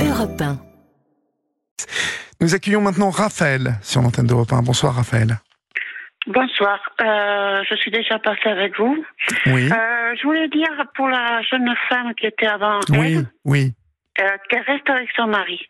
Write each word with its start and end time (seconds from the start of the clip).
Europe 0.00 0.40
1. 0.40 0.58
Nous 2.40 2.54
accueillons 2.54 2.80
maintenant 2.80 3.10
Raphaël 3.10 3.74
sur 3.82 4.00
l'antenne 4.02 4.26
d'Europe 4.26 4.52
1. 4.52 4.62
Bonsoir 4.62 4.94
Raphaël. 4.94 5.36
Bonsoir, 6.26 6.78
euh, 7.00 7.62
je 7.68 7.74
suis 7.76 7.90
déjà 7.90 8.18
passée 8.18 8.48
avec 8.48 8.76
vous. 8.78 9.04
Oui. 9.46 9.70
Euh, 9.72 10.14
je 10.16 10.22
voulais 10.24 10.48
dire 10.48 10.68
pour 10.94 11.08
la 11.08 11.40
jeune 11.42 11.72
femme 11.88 12.14
qui 12.14 12.26
était 12.26 12.46
avant 12.46 12.80
oui, 12.90 13.14
elle, 13.16 13.26
oui. 13.44 13.72
euh, 14.20 14.28
qu'elle 14.50 14.62
reste 14.62 14.88
avec 14.90 15.08
son 15.16 15.26
mari. 15.26 15.60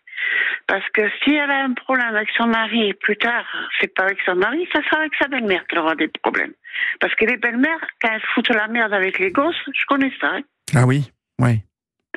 Parce 0.67 0.85
que 0.93 1.03
si 1.23 1.31
elle 1.35 1.51
a 1.51 1.65
un 1.65 1.75
problème 1.75 2.09
avec 2.15 2.29
son 2.37 2.47
mari 2.47 2.89
et 2.89 2.95
plus 2.95 3.17
tard, 3.17 3.45
c'est 3.81 3.95
pas 3.95 4.03
avec 4.05 4.19
son 4.27 4.35
mari, 4.35 4.67
ça 4.73 4.83
sera 4.83 5.01
avec 5.01 5.13
sa 5.21 5.29
belle-mère 5.29 5.65
qu'elle 5.69 5.79
aura 5.79 5.95
des 5.95 6.09
problèmes. 6.09 6.53
Parce 7.01 7.15
que 7.15 7.25
les 7.25 7.37
belles-mères, 7.37 7.81
quand 8.03 8.11
elles 8.13 8.23
foutent 8.35 8.49
la 8.49 8.67
merde 8.67 8.93
avec 8.93 9.19
les 9.21 9.31
gosses, 9.31 9.55
je 9.73 9.85
connais 9.87 10.13
ça. 10.21 10.29
hein. 10.35 10.41
Ah 10.75 10.87
oui, 10.87 11.09
oui. 11.39 11.61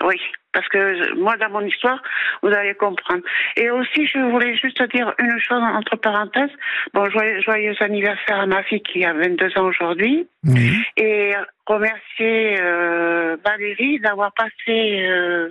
Oui, 0.04 0.20
parce 0.54 0.68
que 0.68 1.14
moi, 1.16 1.38
dans 1.38 1.50
mon 1.50 1.62
histoire, 1.62 2.02
vous 2.42 2.50
allez 2.50 2.74
comprendre. 2.76 3.24
Et 3.58 3.70
aussi, 3.70 4.06
je 4.08 4.20
voulais 4.20 4.56
juste 4.58 4.82
dire 4.94 5.14
une 5.20 5.40
chose 5.40 5.62
entre 5.62 5.96
parenthèses. 5.96 6.52
Bon, 6.94 7.10
joyeux, 7.10 7.42
joyeux 7.42 7.76
anniversaire 7.80 8.40
à 8.40 8.46
ma 8.46 8.64
fille 8.64 8.82
qui 8.82 9.06
a 9.06 9.14
22 9.14 9.58
ans 9.58 9.66
aujourd'hui. 9.66 10.28
Et 10.98 11.34
remercier 11.66 12.60
euh, 12.62 13.38
Valérie 13.46 14.00
d'avoir 14.00 14.34
passé, 14.34 15.06
euh, 15.08 15.50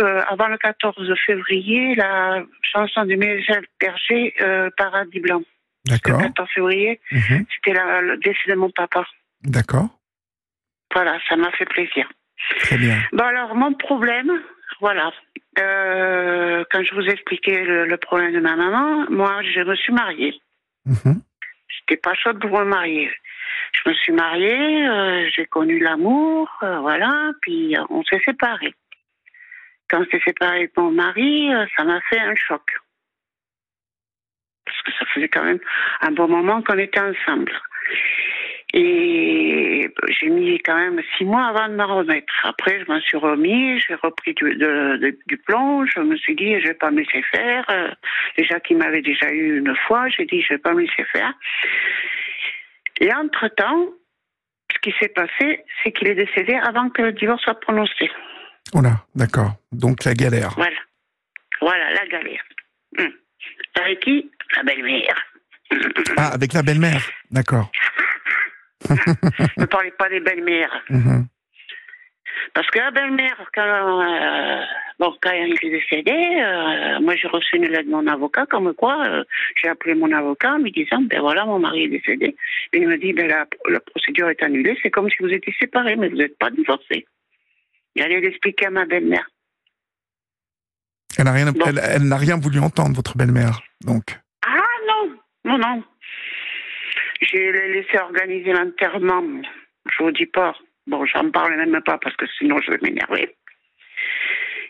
euh, 0.00 0.20
avant 0.28 0.48
le 0.48 0.58
14 0.58 1.14
février, 1.24 1.94
la 1.94 2.42
chanson 2.62 3.04
de 3.04 3.14
Michel 3.14 3.64
Berger, 3.80 4.34
Paradis 4.76 5.20
Blanc. 5.20 5.42
Le 5.86 5.92
D'accord. 5.92 6.20
14 6.20 6.48
février, 6.54 7.00
Mhm. 7.12 7.44
c'était 7.54 7.78
le 8.00 8.16
décès 8.18 8.48
de 8.50 8.54
mon 8.54 8.70
papa. 8.70 9.04
D'accord. 9.42 9.88
Voilà, 10.92 11.18
ça 11.28 11.36
m'a 11.36 11.50
fait 11.52 11.66
plaisir. 11.66 12.08
Très 12.60 12.76
bien. 12.76 12.96
Bon 13.12 13.24
alors 13.24 13.54
mon 13.54 13.72
problème, 13.74 14.30
voilà. 14.80 15.12
Euh, 15.58 16.64
quand 16.70 16.82
je 16.82 16.94
vous 16.94 17.06
expliquais 17.06 17.62
le, 17.64 17.86
le 17.86 17.96
problème 17.96 18.32
de 18.32 18.40
ma 18.40 18.56
maman, 18.56 19.06
moi 19.10 19.42
je 19.42 19.60
me 19.60 19.74
suis 19.76 19.92
mariée. 19.92 20.40
Mhm. 20.84 21.22
J'étais 21.68 22.00
pas 22.00 22.14
chaude 22.14 22.40
pour 22.40 22.50
me 22.58 22.64
marier. 22.64 23.10
Je 23.72 23.88
me 23.88 23.94
suis 23.94 24.12
mariée, 24.12 24.86
euh, 24.86 25.28
j'ai 25.34 25.46
connu 25.46 25.78
l'amour, 25.78 26.48
euh, 26.62 26.78
voilà, 26.80 27.32
puis 27.40 27.74
on 27.90 28.02
s'est 28.04 28.20
séparés. 28.24 28.74
Quand 29.88 30.00
on 30.00 30.04
s'est 30.06 30.22
séparés 30.24 30.66
de 30.66 30.72
mon 30.80 30.90
mari, 30.90 31.50
ça 31.76 31.84
m'a 31.84 32.00
fait 32.02 32.20
un 32.20 32.34
choc. 32.34 32.62
Parce 34.64 34.82
que 34.82 34.92
ça 34.98 35.06
faisait 35.12 35.28
quand 35.28 35.44
même 35.44 35.60
un 36.00 36.10
bon 36.10 36.28
moment 36.28 36.62
qu'on 36.62 36.78
était 36.78 37.00
ensemble. 37.00 37.52
Et 38.72 39.43
j'ai 40.08 40.28
mis 40.28 40.58
quand 40.60 40.76
même 40.76 41.00
six 41.16 41.24
mois 41.24 41.46
avant 41.46 41.68
de 41.68 41.74
m'en 41.74 41.86
remettre. 41.96 42.32
Après, 42.44 42.80
je 42.80 42.90
m'en 42.90 43.00
suis 43.00 43.16
remis, 43.16 43.80
j'ai 43.80 43.94
repris 43.94 44.34
du, 44.34 44.54
de- 44.54 44.96
de- 44.96 45.18
du 45.26 45.36
plomb. 45.38 45.84
Je 45.86 46.00
me 46.00 46.16
suis 46.16 46.34
dit, 46.34 46.60
je 46.60 46.68
vais 46.68 46.74
pas 46.74 46.90
me 46.90 47.00
laisser 47.00 47.22
faire. 47.30 47.64
Euh, 47.70 47.90
déjà 48.36 48.60
qu'il 48.60 48.76
m'avait 48.78 49.02
déjà 49.02 49.30
eu 49.30 49.58
une 49.58 49.74
fois, 49.86 50.08
j'ai 50.08 50.26
dit, 50.26 50.40
je 50.42 50.54
vais 50.54 50.58
pas 50.58 50.72
me 50.74 50.80
laisser 50.82 51.04
faire. 51.12 51.32
Et 53.00 53.12
entre-temps, 53.12 53.88
ce 54.72 54.78
qui 54.80 54.94
s'est 55.00 55.08
passé, 55.08 55.64
c'est 55.82 55.92
qu'il 55.92 56.08
est 56.08 56.14
décédé 56.14 56.54
avant 56.54 56.88
que 56.90 57.02
le 57.02 57.12
divorce 57.12 57.42
soit 57.42 57.58
prononcé. 57.60 58.10
Oh 58.74 58.80
là, 58.80 59.04
d'accord. 59.14 59.52
Donc 59.72 60.04
la 60.04 60.14
galère. 60.14 60.50
Voilà. 60.56 60.76
Voilà, 61.60 61.92
la 61.92 62.06
galère. 62.06 62.42
Hum. 62.98 63.12
Avec 63.80 64.00
qui? 64.00 64.30
La 64.56 64.62
belle-mère. 64.62 65.26
Ah, 66.16 66.28
avec 66.34 66.52
la 66.52 66.62
belle-mère. 66.62 67.02
D'accord. 67.30 67.70
ne 69.56 69.64
parlez 69.66 69.90
pas 69.92 70.08
des 70.08 70.20
belles-mères. 70.20 70.84
Mhm. 70.90 71.26
Parce 72.52 72.68
que 72.68 72.78
la 72.78 72.90
belle-mère, 72.90 73.50
quand, 73.54 73.62
euh, 73.62 74.62
bon, 74.98 75.14
quand 75.22 75.32
il 75.32 75.54
est 75.54 75.70
décédé, 75.70 76.12
euh, 76.12 77.00
moi 77.00 77.14
j'ai 77.16 77.28
reçu 77.28 77.56
une 77.56 77.66
lettre 77.66 77.86
de 77.86 77.90
mon 77.90 78.06
avocat, 78.06 78.46
comme 78.46 78.74
quoi 78.74 79.06
euh, 79.06 79.24
j'ai 79.60 79.68
appelé 79.68 79.94
mon 79.94 80.12
avocat 80.12 80.54
en 80.54 80.58
lui 80.58 80.72
disant, 80.72 81.00
ben 81.02 81.20
voilà, 81.20 81.46
mon 81.46 81.58
mari 81.58 81.84
est 81.84 81.88
décédé. 81.88 82.36
Et 82.72 82.78
il 82.78 82.88
me 82.88 82.98
dit, 82.98 83.12
ben 83.12 83.28
la, 83.28 83.46
la 83.68 83.80
procédure 83.80 84.28
est 84.30 84.42
annulée, 84.42 84.76
c'est 84.82 84.90
comme 84.90 85.08
si 85.10 85.16
vous 85.20 85.28
étiez 85.30 85.54
séparés, 85.60 85.96
mais 85.96 86.08
vous 86.08 86.16
n'êtes 86.16 86.38
pas 86.38 86.50
divorcés. 86.50 87.06
Il 87.94 88.02
allait 88.02 88.20
l'expliquer 88.20 88.66
à 88.66 88.70
ma 88.70 88.84
belle-mère. 88.84 89.28
Elle 91.16 91.24
n'a 91.24 91.32
rien, 91.32 91.52
Bon. 91.52 91.64
elle, 91.66 91.80
elle 91.82 92.02
n'a 92.08 92.16
rien 92.16 92.36
voulu 92.36 92.58
entendre, 92.58 92.94
votre 92.96 93.16
belle-mère. 93.16 93.62
Donc. 93.84 94.18
Ah 94.44 94.58
non, 94.88 95.16
non, 95.44 95.58
non. 95.58 95.82
J'ai 97.20 97.52
laissé 97.52 97.98
organiser 97.98 98.52
l'enterrement. 98.52 99.22
Je 99.90 100.02
vous 100.02 100.10
dis 100.10 100.26
pas. 100.26 100.54
Bon, 100.86 101.04
j'en 101.06 101.30
parle 101.30 101.56
même 101.56 101.80
pas 101.82 101.98
parce 101.98 102.16
que 102.16 102.26
sinon 102.38 102.60
je 102.60 102.70
vais 102.72 102.78
m'énerver. 102.82 103.34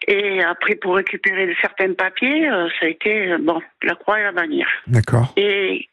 Et 0.06 0.42
après, 0.42 0.74
pour 0.74 0.96
récupérer 0.96 1.54
certains 1.60 1.94
papiers, 1.94 2.48
euh, 2.48 2.68
ça 2.78 2.86
a 2.86 2.88
été, 2.88 3.32
euh, 3.32 3.38
bon, 3.38 3.60
la 3.82 3.94
croix 3.94 4.20
et 4.20 4.24
la 4.24 4.32
bannière. 4.32 4.68
D'accord. 4.86 5.32
Et 5.36 5.88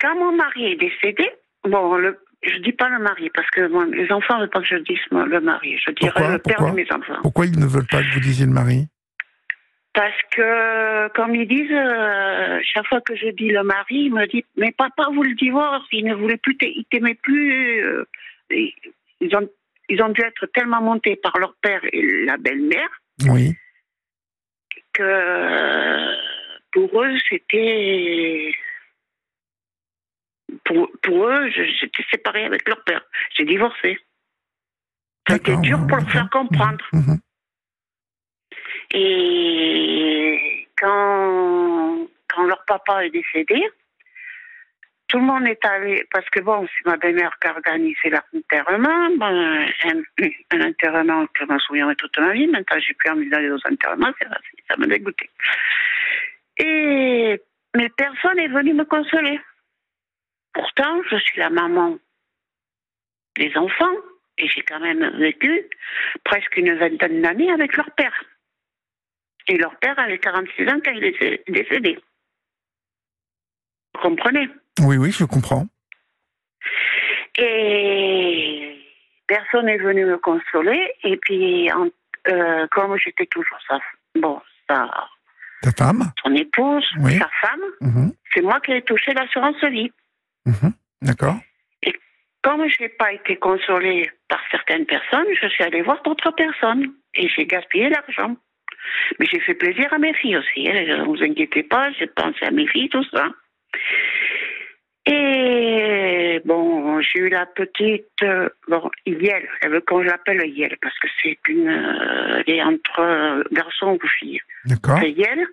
quand 0.00 0.14
mon 0.16 0.32
mari 0.32 0.72
est 0.72 0.76
décédé, 0.76 1.30
bon, 1.64 1.96
le, 1.96 2.18
je 2.42 2.58
dis 2.58 2.72
pas 2.72 2.88
le 2.90 2.98
mari 2.98 3.30
parce 3.34 3.48
que 3.50 3.66
bon, 3.68 3.84
les 3.84 4.10
enfants 4.12 4.34
ne 4.34 4.40
veulent 4.40 4.50
pas 4.50 4.60
que 4.60 4.66
je 4.66 4.76
dise 4.76 4.98
le 5.10 5.40
mari. 5.40 5.78
Je 5.84 5.92
dirais 5.92 6.12
Pourquoi 6.12 6.32
le 6.32 6.38
père 6.38 6.56
Pourquoi 6.56 6.70
de 6.70 6.76
mes 6.76 6.92
enfants. 6.92 7.20
Pourquoi 7.22 7.46
ils 7.46 7.58
ne 7.58 7.66
veulent 7.66 7.86
pas 7.86 8.02
que 8.02 8.12
vous 8.12 8.20
disiez 8.20 8.46
le 8.46 8.52
mari? 8.52 8.88
Parce 9.94 10.20
que, 10.32 11.08
comme 11.14 11.36
ils 11.36 11.46
disent, 11.46 11.70
euh, 11.70 12.58
chaque 12.64 12.86
fois 12.88 13.00
que 13.00 13.14
je 13.14 13.28
dis 13.28 13.48
le 13.50 13.62
mari, 13.62 13.94
il 14.06 14.12
me 14.12 14.26
dit 14.26 14.44
Mais 14.56 14.72
papa, 14.72 15.06
vous 15.12 15.22
le 15.22 15.34
divorce, 15.34 15.86
il 15.92 16.04
ne 16.04 16.14
voulait 16.14 16.36
plus, 16.36 16.56
il 16.62 16.84
t'aimait 16.90 17.14
plus. 17.14 17.84
euh, 17.84 18.04
ils, 18.50 19.36
ont, 19.36 19.48
ils 19.88 20.02
ont 20.02 20.08
dû 20.08 20.20
être 20.22 20.46
tellement 20.46 20.82
montés 20.82 21.14
par 21.14 21.38
leur 21.38 21.54
père 21.62 21.80
et 21.92 22.24
la 22.24 22.36
belle-mère 22.36 22.88
Oui. 23.28 23.54
que 24.92 26.12
pour 26.72 27.02
eux, 27.04 27.16
c'était. 27.30 28.52
Pour, 30.64 30.90
pour 31.02 31.28
eux, 31.28 31.50
j'étais 31.50 32.04
séparée 32.10 32.44
avec 32.44 32.68
leur 32.68 32.82
père. 32.82 33.02
J'ai 33.36 33.44
divorcé. 33.44 33.98
D'accord, 35.28 35.60
dur 35.60 35.78
pour 35.86 35.98
leur 35.98 36.10
faire 36.10 36.28
comprendre. 36.30 36.84
Mhm. 36.92 37.20
Et 38.96 40.68
quand, 40.80 42.06
quand 42.32 42.44
leur 42.44 42.64
papa 42.64 43.04
est 43.04 43.10
décédé, 43.10 43.60
tout 45.08 45.18
le 45.18 45.24
monde 45.24 45.46
est 45.48 45.64
allé, 45.64 46.04
parce 46.12 46.28
que 46.30 46.40
bon, 46.40 46.66
c'est 46.66 46.86
ma 46.88 46.96
belle-mère 46.96 47.36
qui 47.40 47.48
a 47.48 47.52
organisé 47.52 48.10
l'enterrement, 48.10 49.10
ben, 49.16 49.66
un, 49.84 50.02
un 50.52 50.68
enterrement 50.68 51.26
que 51.26 51.44
je 51.44 51.52
me 51.52 51.58
souviendrai 51.58 51.96
toute 51.96 52.18
ma 52.18 52.32
vie, 52.32 52.46
maintenant 52.46 52.78
j'ai 52.78 52.94
plus 52.94 53.10
envie 53.10 53.28
d'aller 53.28 53.50
aux 53.50 53.66
enterrements, 53.68 54.12
ça 54.68 54.76
me 54.78 54.86
dégoûtait. 54.86 55.30
Et, 56.58 57.40
mais 57.76 57.88
personne 57.96 58.36
n'est 58.36 58.48
venu 58.48 58.74
me 58.74 58.84
consoler. 58.84 59.40
Pourtant, 60.52 61.02
je 61.10 61.16
suis 61.16 61.40
la 61.40 61.50
maman 61.50 61.98
des 63.36 63.52
enfants, 63.56 63.94
et 64.38 64.48
j'ai 64.48 64.62
quand 64.62 64.80
même 64.80 65.16
vécu 65.18 65.68
presque 66.24 66.56
une 66.56 66.74
vingtaine 66.76 67.22
d'années 67.22 67.50
avec 67.50 67.76
leur 67.76 67.90
père. 67.92 68.24
Et 69.48 69.56
leur 69.58 69.76
père 69.76 69.98
avait 69.98 70.18
46 70.18 70.68
ans 70.68 70.80
quand 70.84 70.92
il 70.92 71.04
est 71.04 71.50
décédé. 71.50 71.98
Vous 73.94 74.00
comprenez? 74.00 74.48
Oui, 74.80 74.96
oui, 74.96 75.12
je 75.12 75.24
comprends. 75.24 75.66
Et 77.36 78.76
personne 79.26 79.66
n'est 79.66 79.76
venu 79.78 80.04
me 80.06 80.18
consoler. 80.18 80.92
Et 81.02 81.16
puis, 81.16 81.70
en- 81.72 81.88
euh, 82.28 82.66
comme 82.70 82.96
j'étais 82.98 83.26
toujours 83.26 83.58
sa, 83.68 83.78
bon, 84.14 84.40
sa, 84.68 84.88
Ta 85.62 85.70
femme? 85.72 86.12
son 86.22 86.34
épouse, 86.34 86.86
Oui. 87.00 87.18
sa 87.18 87.28
femme, 87.40 87.62
Mhm. 87.80 88.12
c'est 88.32 88.42
moi 88.42 88.60
qui 88.60 88.72
ai 88.72 88.82
touché 88.82 89.12
l'assurance 89.14 89.62
vie. 89.64 89.92
Mhm. 90.46 90.72
D'accord. 91.02 91.36
Comme 92.42 92.68
je 92.68 92.82
n'ai 92.82 92.90
pas 92.90 93.10
été 93.12 93.36
consolée 93.36 94.10
par 94.28 94.38
certaines 94.50 94.84
personnes, 94.84 95.26
je 95.40 95.46
suis 95.48 95.64
allée 95.64 95.80
voir 95.80 96.02
d'autres 96.02 96.30
personnes. 96.32 96.92
Et 97.14 97.26
j'ai 97.28 97.46
gaspillé 97.46 97.88
l'argent. 97.88 98.36
Mais 99.18 99.26
j'ai 99.30 99.40
fait 99.40 99.54
plaisir 99.54 99.92
à 99.92 99.98
mes 99.98 100.14
filles 100.14 100.36
aussi. 100.36 100.68
hein. 100.68 100.98
Ne 100.98 101.04
vous 101.04 101.22
inquiétez 101.22 101.62
pas, 101.62 101.90
j'ai 101.92 102.06
pensé 102.06 102.44
à 102.44 102.50
mes 102.50 102.66
filles, 102.66 102.88
tout 102.88 103.04
ça. 103.12 103.28
Et 105.06 106.40
bon, 106.46 107.00
j'ai 107.02 107.18
eu 107.20 107.28
la 107.28 107.44
petite, 107.44 108.22
euh, 108.22 108.48
bon, 108.68 108.90
Yel, 109.04 109.46
elle 109.60 109.72
veut 109.72 109.82
qu'on 109.82 110.00
l'appelle 110.00 110.48
Yel, 110.48 110.78
parce 110.80 110.98
que 110.98 111.08
c'est 111.22 111.38
une, 111.48 111.68
euh, 111.68 112.42
elle 112.46 112.54
est 112.54 112.62
entre 112.62 113.00
euh, 113.00 113.42
garçon 113.52 113.98
ou 114.02 114.08
fille. 114.18 114.40
D'accord. 114.64 114.98
C'est 115.02 115.10
Yel. 115.10 115.46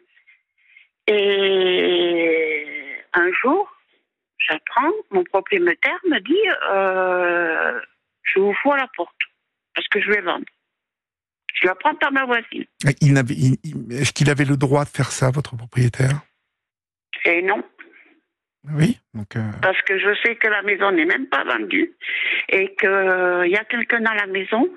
Et 1.08 2.96
un 3.14 3.32
jour, 3.34 3.70
j'apprends, 4.38 4.94
mon 5.10 5.26
propriétaire 5.26 6.00
me 6.08 6.20
dit, 6.20 6.50
euh, 6.72 7.80
je 8.24 8.40
vous 8.40 8.54
fous 8.54 8.72
à 8.72 8.78
la 8.78 8.88
porte, 8.96 9.20
parce 9.76 9.88
que 9.90 10.00
je 10.00 10.12
vais 10.12 10.22
vendre. 10.22 10.46
Je 11.54 11.68
l'apprends 11.68 11.96
par 11.96 12.12
ma 12.12 12.26
voisine. 12.26 12.66
Il 13.02 13.14
n'avait- 13.14 13.36
Est-ce 13.92 14.12
qu'il 14.14 14.30
avait 14.30 14.46
le 14.46 14.58
droit 14.58 14.84
de 14.84 14.90
faire 14.90 15.12
ça, 15.12 15.30
votre 15.32 15.56
propriétaire? 15.56 16.22
Et 17.26 17.42
non, 17.42 17.64
Oui. 18.76 19.00
Donc, 19.16 19.36
euh, 19.36 19.42
parce 19.62 19.82
que 19.82 19.98
je 19.98 20.14
sais 20.24 20.36
que 20.36 20.48
la 20.48 20.62
maison 20.62 20.92
n'est 20.92 21.06
même 21.06 21.26
pas 21.28 21.44
vendue 21.44 21.94
et 22.50 22.76
qu'il 22.76 22.90
y 23.52 23.56
a 23.58 23.64
quelqu'un 23.66 24.02
dans 24.02 24.14
la 24.14 24.28
maison. 24.28 24.70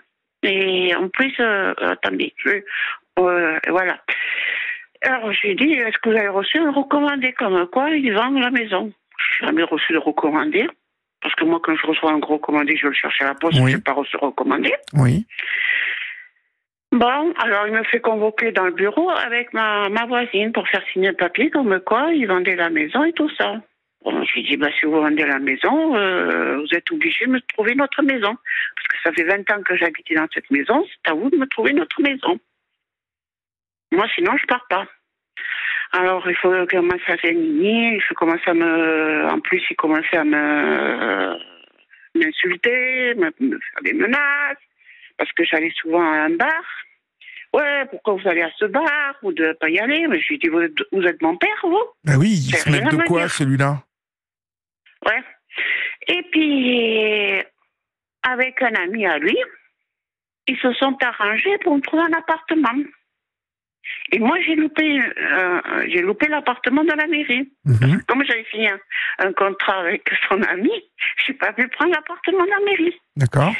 Et 0.42 0.94
en 0.94 1.08
plus, 1.10 1.34
euh, 1.40 1.74
attendez, 1.80 2.32
je- 2.44 2.62
Euh, 3.20 3.58
voilà. 3.68 4.02
Alors, 5.02 5.32
j'ai 5.34 5.54
dit, 5.54 5.70
est-ce 5.72 5.96
que 5.98 6.08
vous 6.08 6.16
avez 6.16 6.26
reçu 6.28 6.58
un 6.58 6.72
recommandé 6.72 7.32
comme 7.34 7.66
quoi 7.68 7.90
ils 7.90 8.12
vendent 8.12 8.40
la 8.40 8.50
maison? 8.50 8.92
Je 9.18 9.44
n'ai 9.44 9.48
jamais 9.50 9.62
reçu 9.62 9.92
de 9.92 9.98
recommandé. 9.98 10.66
Parce 11.22 11.34
que 11.36 11.44
moi, 11.44 11.60
quand 11.62 11.76
je 11.76 11.86
reçois 11.86 12.10
un 12.12 12.18
gros 12.18 12.38
commandé, 12.38 12.76
je 12.76 12.88
le 12.88 12.92
cherche 12.92 13.20
à 13.22 13.26
la 13.26 13.34
poste, 13.34 13.58
Oui. 13.60 13.70
je 13.70 13.76
n'ai 13.76 13.82
pas 13.82 13.92
reçu 13.92 14.16
recommandé. 14.16 14.74
Oui. 14.94 15.26
Bon, 16.94 17.34
alors 17.38 17.66
il 17.66 17.72
me 17.72 17.82
fait 17.82 17.98
convoquer 17.98 18.52
dans 18.52 18.66
le 18.66 18.70
bureau 18.70 19.10
avec 19.10 19.52
ma, 19.52 19.88
ma 19.88 20.06
voisine 20.06 20.52
pour 20.52 20.68
faire 20.68 20.84
signer 20.92 21.08
le 21.08 21.16
papier 21.16 21.50
comme 21.50 21.80
quoi 21.80 22.12
ils 22.12 22.28
vendaient 22.28 22.54
la 22.54 22.70
maison 22.70 23.02
et 23.02 23.12
tout 23.12 23.28
ça. 23.30 23.60
Bon, 24.04 24.22
j'ai 24.22 24.42
dit, 24.42 24.56
bah, 24.56 24.68
si 24.78 24.86
vous 24.86 24.92
vendez 24.92 25.26
la 25.26 25.40
maison, 25.40 25.96
euh, 25.96 26.58
vous 26.58 26.72
êtes 26.72 26.88
obligé 26.92 27.26
de 27.26 27.32
me 27.32 27.40
trouver 27.40 27.74
notre 27.74 28.00
maison. 28.02 28.36
Parce 28.76 28.86
que 28.86 28.96
ça 29.02 29.12
fait 29.12 29.24
20 29.24 29.50
ans 29.50 29.62
que 29.64 29.76
j'habitais 29.76 30.14
dans 30.14 30.28
cette 30.32 30.48
maison, 30.52 30.86
c'est 30.86 31.10
à 31.10 31.14
vous 31.14 31.30
de 31.30 31.36
me 31.36 31.46
trouver 31.46 31.72
notre 31.72 32.00
maison. 32.00 32.38
Moi, 33.90 34.06
sinon, 34.14 34.36
je 34.36 34.46
pars 34.46 34.66
pas. 34.70 34.86
Alors, 35.90 36.30
il 36.30 36.36
faut 36.36 36.64
commencer 36.70 37.02
à 37.08 37.16
s'indigner, 37.16 37.96
il 37.96 38.02
faut 38.02 38.14
commencer 38.14 38.46
à 38.46 38.54
me... 38.54 39.26
En 39.32 39.40
plus, 39.40 39.64
il 39.68 39.74
commençait 39.74 40.16
à 40.16 40.22
me... 40.22 41.38
m'insulter, 42.14 43.14
me, 43.16 43.32
me 43.40 43.58
faire 43.58 43.82
des 43.82 43.94
menaces, 43.94 44.58
parce 45.18 45.32
que 45.32 45.44
j'allais 45.44 45.72
souvent 45.80 46.02
à 46.02 46.24
un 46.24 46.30
bar. 46.30 46.62
Ouais, 47.52 47.84
pourquoi 47.90 48.14
vous 48.14 48.28
allez 48.28 48.42
à 48.42 48.50
ce 48.58 48.64
bar? 48.64 49.14
Vous 49.22 49.30
ne 49.30 49.36
devez 49.36 49.54
pas 49.54 49.68
y 49.68 49.78
aller. 49.78 50.06
Mais 50.08 50.20
je 50.20 50.28
lui 50.28 50.34
ai 50.34 50.38
dit, 50.38 50.48
vous 50.48 50.60
êtes, 50.60 50.74
vous 50.92 51.02
êtes 51.02 51.22
mon 51.22 51.36
père, 51.36 51.56
vous 51.62 51.84
Bah 52.04 52.14
oui, 52.18 52.30
il 52.30 52.56
se 52.56 52.68
met 52.70 52.80
de 52.80 53.06
quoi 53.06 53.28
celui-là? 53.28 53.82
Ouais. 55.06 55.22
Et 56.08 56.22
puis, 56.32 57.42
avec 58.22 58.60
un 58.62 58.74
ami 58.74 59.06
à 59.06 59.18
lui, 59.18 59.36
ils 60.48 60.58
se 60.58 60.72
sont 60.74 60.96
arrangés 61.00 61.56
pour 61.62 61.76
me 61.76 61.80
trouver 61.80 62.02
un 62.02 62.18
appartement. 62.18 62.82
Et 64.12 64.18
moi, 64.18 64.36
j'ai 64.44 64.54
loupé, 64.54 64.98
euh, 64.98 65.60
j'ai 65.88 66.00
loupé 66.00 66.26
l'appartement 66.28 66.84
de 66.84 66.92
la 66.92 67.06
mairie. 67.06 67.52
Mhm. 67.64 68.02
Comme 68.06 68.24
j'avais 68.24 68.46
signé 68.50 68.70
un, 68.70 68.78
un 69.18 69.32
contrat 69.32 69.80
avec 69.80 70.08
son 70.28 70.42
ami, 70.42 70.72
j'ai 71.26 71.34
pas 71.34 71.52
pu 71.52 71.68
prendre 71.68 71.92
l'appartement 71.92 72.44
de 72.44 72.50
la 72.50 72.60
mairie. 72.64 72.98
D'accord. 73.16 73.52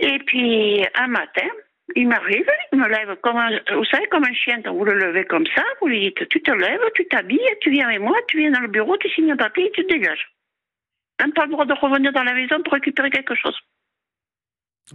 Et 0.00 0.18
puis, 0.20 0.84
un 0.94 1.08
matin, 1.08 1.46
il 1.94 2.08
m'arrive, 2.08 2.50
il 2.72 2.78
me 2.78 2.88
lève 2.88 3.16
comme 3.20 3.36
un, 3.36 3.50
vous 3.74 3.84
savez, 3.84 4.06
comme 4.06 4.24
un 4.24 4.32
chien, 4.32 4.62
quand 4.62 4.72
vous 4.72 4.84
le 4.84 4.94
levez 4.94 5.24
comme 5.24 5.46
ça, 5.54 5.62
vous 5.80 5.88
lui 5.88 6.00
dites, 6.00 6.28
tu 6.28 6.40
te 6.42 6.50
lèves, 6.50 6.80
tu 6.94 7.06
t'habilles, 7.06 7.56
tu 7.60 7.70
viens 7.70 7.88
avec 7.88 8.00
moi, 8.00 8.16
tu 8.28 8.38
viens 8.38 8.50
dans 8.50 8.60
le 8.60 8.68
bureau, 8.68 8.96
tu 8.96 9.10
signes 9.10 9.32
un 9.32 9.36
papier 9.36 9.66
et 9.66 9.72
tu 9.72 9.84
te 9.84 9.92
dégages. 9.92 10.32
Même 11.20 11.32
pas 11.32 11.44
le 11.44 11.52
droit 11.52 11.66
de 11.66 11.74
revenir 11.74 12.12
dans 12.12 12.22
la 12.22 12.32
maison 12.32 12.62
pour 12.62 12.72
récupérer 12.72 13.10
quelque 13.10 13.34
chose. 13.34 13.58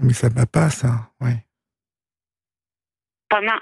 Mais 0.02 0.14
ça 0.14 0.28
va 0.30 0.46
pas, 0.46 0.70
ça. 0.70 1.12
Oui. 1.22 1.32
Pendant, 3.30 3.60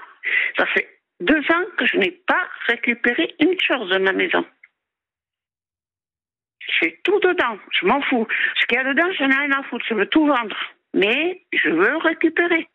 ça 0.56 0.66
fait 0.66 0.88
deux 1.20 1.40
ans 1.50 1.64
que 1.76 1.86
je 1.86 1.98
n'ai 1.98 2.10
pas 2.10 2.48
récupéré 2.66 3.34
une 3.40 3.60
chose 3.60 3.90
de 3.90 3.98
ma 3.98 4.12
maison. 4.12 4.44
J'ai 6.80 6.98
tout 7.04 7.20
dedans, 7.20 7.58
je 7.72 7.86
m'en 7.86 8.00
fous. 8.02 8.26
Ce 8.58 8.66
qu'il 8.66 8.78
y 8.78 8.80
a 8.80 8.84
dedans, 8.84 9.12
je 9.12 9.24
n'ai 9.24 9.36
rien 9.36 9.58
à 9.58 9.62
foutre, 9.64 9.84
je 9.86 9.94
veux 9.94 10.06
tout 10.06 10.26
vendre. 10.26 10.56
Mais 10.94 11.44
je 11.52 11.68
veux 11.70 11.90
le 11.90 11.96
récupérer. 11.98 12.68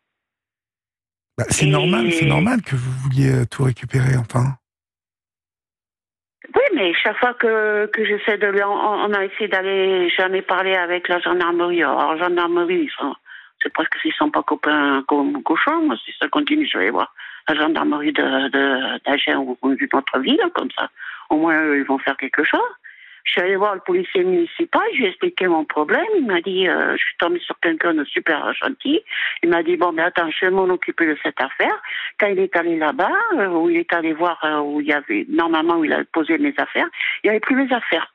Bah, 1.38 1.44
c'est 1.48 1.66
Et- 1.66 1.70
normal, 1.70 2.12
c'est 2.12 2.26
normal 2.26 2.60
que 2.62 2.76
vous 2.76 2.90
vouliez 3.02 3.32
euh, 3.32 3.46
tout 3.50 3.64
récupérer, 3.64 4.16
enfin. 4.18 4.44
Oui, 6.54 6.62
mais 6.74 6.92
chaque 6.94 7.16
fois 7.18 7.34
que, 7.34 7.86
que 7.86 8.04
j'essaie 8.04 8.38
de 8.38 8.46
lui, 8.48 8.62
on, 8.62 8.72
on 8.72 9.12
a 9.12 9.24
essayé 9.24 9.48
d'aller, 9.48 10.10
j'en 10.18 10.32
ai 10.32 10.42
parlé 10.42 10.74
avec 10.74 11.08
la 11.08 11.20
gendarmerie. 11.20 11.82
Alors, 11.82 12.14
la 12.14 12.28
gendarmerie, 12.28 12.82
ils 12.84 12.90
sont, 12.90 13.14
c'est 13.62 13.72
presque 13.72 13.94
s'ils 14.02 14.12
sont 14.14 14.30
pas 14.30 14.42
copains 14.42 15.02
comme 15.06 15.42
cochons. 15.42 15.86
Moi, 15.86 15.96
si 16.04 16.12
ça 16.18 16.28
continue, 16.28 16.68
je 16.70 16.78
vais 16.78 16.90
voir 16.90 17.14
la 17.48 17.54
gendarmerie 17.54 18.12
de, 18.12 18.48
de, 18.48 18.98
d'Agen 19.04 19.36
ou 19.38 19.56
ou 19.62 19.74
d'une 19.74 19.88
autre 19.92 20.18
ville, 20.18 20.40
comme 20.54 20.70
ça. 20.76 20.90
Au 21.30 21.36
moins, 21.36 21.62
eux, 21.62 21.78
ils 21.78 21.84
vont 21.86 21.98
faire 21.98 22.16
quelque 22.16 22.44
chose. 22.44 22.60
Je 23.24 23.32
suis 23.32 23.40
allée 23.42 23.56
voir 23.56 23.74
le 23.74 23.80
policier 23.80 24.24
municipal, 24.24 24.82
je 24.92 24.98
lui 24.98 25.04
ai 25.04 25.08
expliqué 25.08 25.46
mon 25.46 25.64
problème. 25.64 26.04
Il 26.16 26.26
m'a 26.26 26.40
dit, 26.40 26.66
euh, 26.68 26.92
je 26.96 27.02
suis 27.04 27.16
tombée 27.18 27.38
sur 27.40 27.58
quelqu'un 27.60 27.94
de 27.94 28.04
super 28.04 28.52
gentil. 28.54 29.00
Il 29.42 29.50
m'a 29.50 29.62
dit, 29.62 29.76
bon, 29.76 29.92
mais 29.92 30.02
attends, 30.02 30.30
je 30.30 30.46
vais 30.46 30.50
m'en 30.50 30.64
occuper 30.64 31.06
de 31.06 31.16
cette 31.22 31.40
affaire. 31.40 31.80
Quand 32.18 32.26
il 32.28 32.38
est 32.38 32.56
allé 32.56 32.76
là-bas, 32.78 33.10
euh, 33.38 33.48
où 33.48 33.68
il 33.70 33.76
est 33.76 33.92
allé 33.92 34.12
voir 34.14 34.38
euh, 34.44 34.60
où 34.60 34.80
il 34.80 34.86
y 34.88 34.92
avait, 34.92 35.26
normalement, 35.28 35.76
où 35.76 35.84
il 35.84 35.92
avait 35.92 36.04
posé 36.04 36.38
mes 36.38 36.54
affaires, 36.56 36.88
il 37.22 37.26
n'y 37.26 37.30
avait 37.30 37.40
plus 37.40 37.56
mes 37.56 37.72
affaires. 37.72 38.14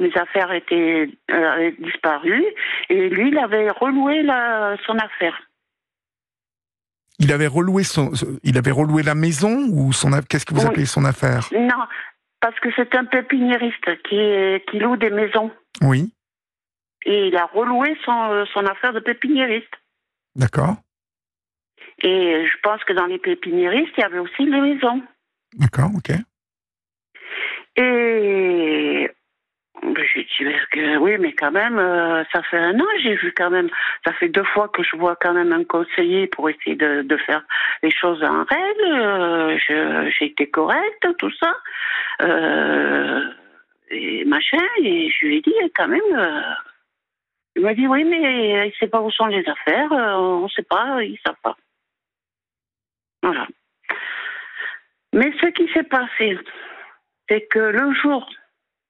Mes 0.00 0.12
affaires 0.16 0.52
étaient 0.52 1.08
euh, 1.30 1.50
avaient 1.52 1.72
disparu 1.78 2.44
et 2.90 3.08
lui, 3.08 3.28
il 3.28 3.38
avait 3.38 3.70
reloué 3.70 4.22
la, 4.24 4.76
son 4.86 4.98
affaire. 4.98 5.40
Il 7.20 7.32
avait 7.32 7.46
reloué 7.46 7.84
son, 7.84 8.10
il 8.42 8.58
avait 8.58 8.72
reloué 8.72 9.04
la 9.04 9.14
maison 9.14 9.68
ou 9.70 9.92
son, 9.92 10.12
a- 10.12 10.22
qu'est-ce 10.22 10.44
que 10.44 10.52
vous 10.52 10.62
Oui. 10.62 10.66
appelez 10.66 10.84
son 10.86 11.04
affaire? 11.04 11.48
Non, 11.52 11.84
parce 12.44 12.60
que 12.60 12.68
c'est 12.76 12.94
un 12.94 13.06
pépiniériste 13.06 14.02
qui, 14.02 14.16
est- 14.16 14.68
qui 14.68 14.78
loue 14.78 14.98
des 14.98 15.08
maisons. 15.08 15.50
Oui. 15.80 16.12
Et 17.06 17.28
il 17.28 17.36
a 17.38 17.46
reloué 17.46 17.96
son, 18.04 18.12
euh, 18.32 18.44
son 18.52 18.66
affaire 18.66 18.92
de 18.92 19.00
pépiniériste. 19.00 19.72
D'accord. 20.36 20.76
Et 22.02 22.44
je 22.46 22.56
pense 22.62 22.84
que 22.84 22.92
dans 22.92 23.06
les 23.06 23.18
pépiniéristes, 23.18 23.94
il 23.96 24.00
y 24.00 24.04
avait 24.04 24.18
aussi 24.18 24.44
les 24.44 24.60
maisons. 24.60 25.02
D'accord. 25.54 25.88
Ok. 25.96 26.10
Et 27.76 29.10
ben, 29.84 30.04
j'ai 30.14 30.24
dit 30.24 30.96
oui, 30.98 31.18
mais 31.18 31.32
quand 31.32 31.50
même, 31.50 31.78
euh, 31.78 32.24
ça 32.32 32.42
fait 32.42 32.56
un 32.56 32.78
an, 32.80 32.86
j'ai 33.02 33.16
vu 33.16 33.32
quand 33.36 33.50
même, 33.50 33.68
ça 34.04 34.14
fait 34.14 34.28
deux 34.28 34.44
fois 34.44 34.68
que 34.68 34.82
je 34.82 34.96
vois 34.96 35.14
quand 35.16 35.34
même 35.34 35.52
un 35.52 35.64
conseiller 35.64 36.26
pour 36.26 36.48
essayer 36.48 36.74
de, 36.74 37.16
faire 37.18 37.44
les 37.82 37.90
choses 37.90 38.22
en 38.22 38.44
règle. 38.44 38.84
Euh, 38.84 40.08
j'ai 40.08 40.24
été 40.24 40.48
correcte, 40.48 41.06
tout 41.18 41.30
ça. 41.38 41.54
Euh, 42.22 43.24
et 43.90 44.24
machin, 44.24 44.64
et 44.82 45.10
je 45.10 45.26
lui 45.26 45.36
ai 45.36 45.40
dit 45.42 45.54
quand 45.76 45.88
même. 45.88 46.54
il 47.56 47.62
m'a 47.62 47.74
dit 47.74 47.86
oui, 47.86 48.04
mais 48.04 48.64
il 48.64 48.66
ne 48.66 48.72
sait 48.80 48.88
pas 48.88 49.02
où 49.02 49.10
sont 49.10 49.26
les 49.26 49.46
affaires, 49.46 49.92
on 49.92 50.44
ne 50.44 50.48
sait 50.48 50.62
pas, 50.62 51.02
ils 51.02 51.12
ne 51.12 51.18
savent 51.26 51.42
pas. 51.42 51.56
Voilà. 53.22 53.46
Mais 55.12 55.30
ce 55.40 55.46
qui 55.48 55.68
s'est 55.72 55.84
passé, 55.84 56.38
c'est 57.28 57.46
que 57.48 57.58
le 57.58 57.92
jour 57.94 58.26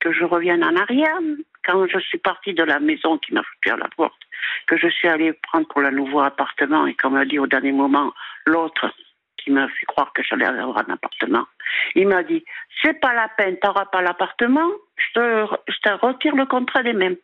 que 0.05 0.12
je 0.12 0.25
revienne 0.25 0.62
en 0.62 0.77
arrière, 0.77 1.19
quand 1.65 1.87
je 1.89 1.99
suis 1.99 2.19
partie 2.19 2.53
de 2.53 2.62
la 2.62 2.79
maison 2.79 3.17
qui 3.17 3.33
m'a 3.33 3.43
foutu 3.43 3.71
à 3.71 3.77
la 3.77 3.89
porte, 3.97 4.21
que 4.67 4.77
je 4.77 4.89
suis 4.89 5.09
allée 5.09 5.33
prendre 5.33 5.67
pour 5.67 5.81
le 5.81 5.91
nouveau 5.91 6.21
appartement 6.21 6.87
et 6.87 6.95
qu'on 6.95 7.11
m'a 7.11 7.25
dit 7.25 7.39
au 7.39 7.47
dernier 7.47 7.73
moment, 7.73 8.12
l'autre 8.45 8.93
qui 9.39 9.51
m'a 9.51 9.67
fait 9.69 9.87
croire 9.87 10.13
que 10.13 10.23
j'allais 10.23 10.44
avoir 10.44 10.79
un 10.79 10.93
appartement, 10.93 11.46
il 11.94 12.06
m'a 12.06 12.23
dit, 12.23 12.44
c'est 12.82 13.01
pas 13.01 13.15
la 13.15 13.29
peine, 13.29 13.56
t'auras 13.61 13.87
pas 13.87 14.03
l'appartement, 14.03 14.70
je 14.96 15.19
te, 15.20 15.55
je 15.69 15.79
te 15.82 16.06
retire 16.06 16.37
le 16.37 16.44
contrat 16.46 16.82
des 16.82 16.93
mêmes. 16.93 17.17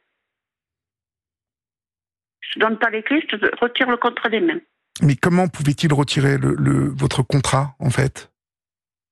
Je 2.41 2.55
te 2.55 2.59
donne 2.61 2.79
pas 2.79 2.91
les 2.91 3.03
clés, 3.03 3.23
je 3.31 3.37
te 3.37 3.57
retire 3.63 3.91
le 3.91 3.99
contrat 3.99 4.31
des 4.31 4.41
mêmes. 4.41 4.63
Mais 5.03 5.17
comment 5.17 5.49
pouvait-il 5.49 5.93
retirer 5.93 6.39
le, 6.39 6.55
le- 6.59 6.91
votre 6.95 7.23
contrat, 7.23 7.75
en 7.79 7.91
fait? 7.91 8.31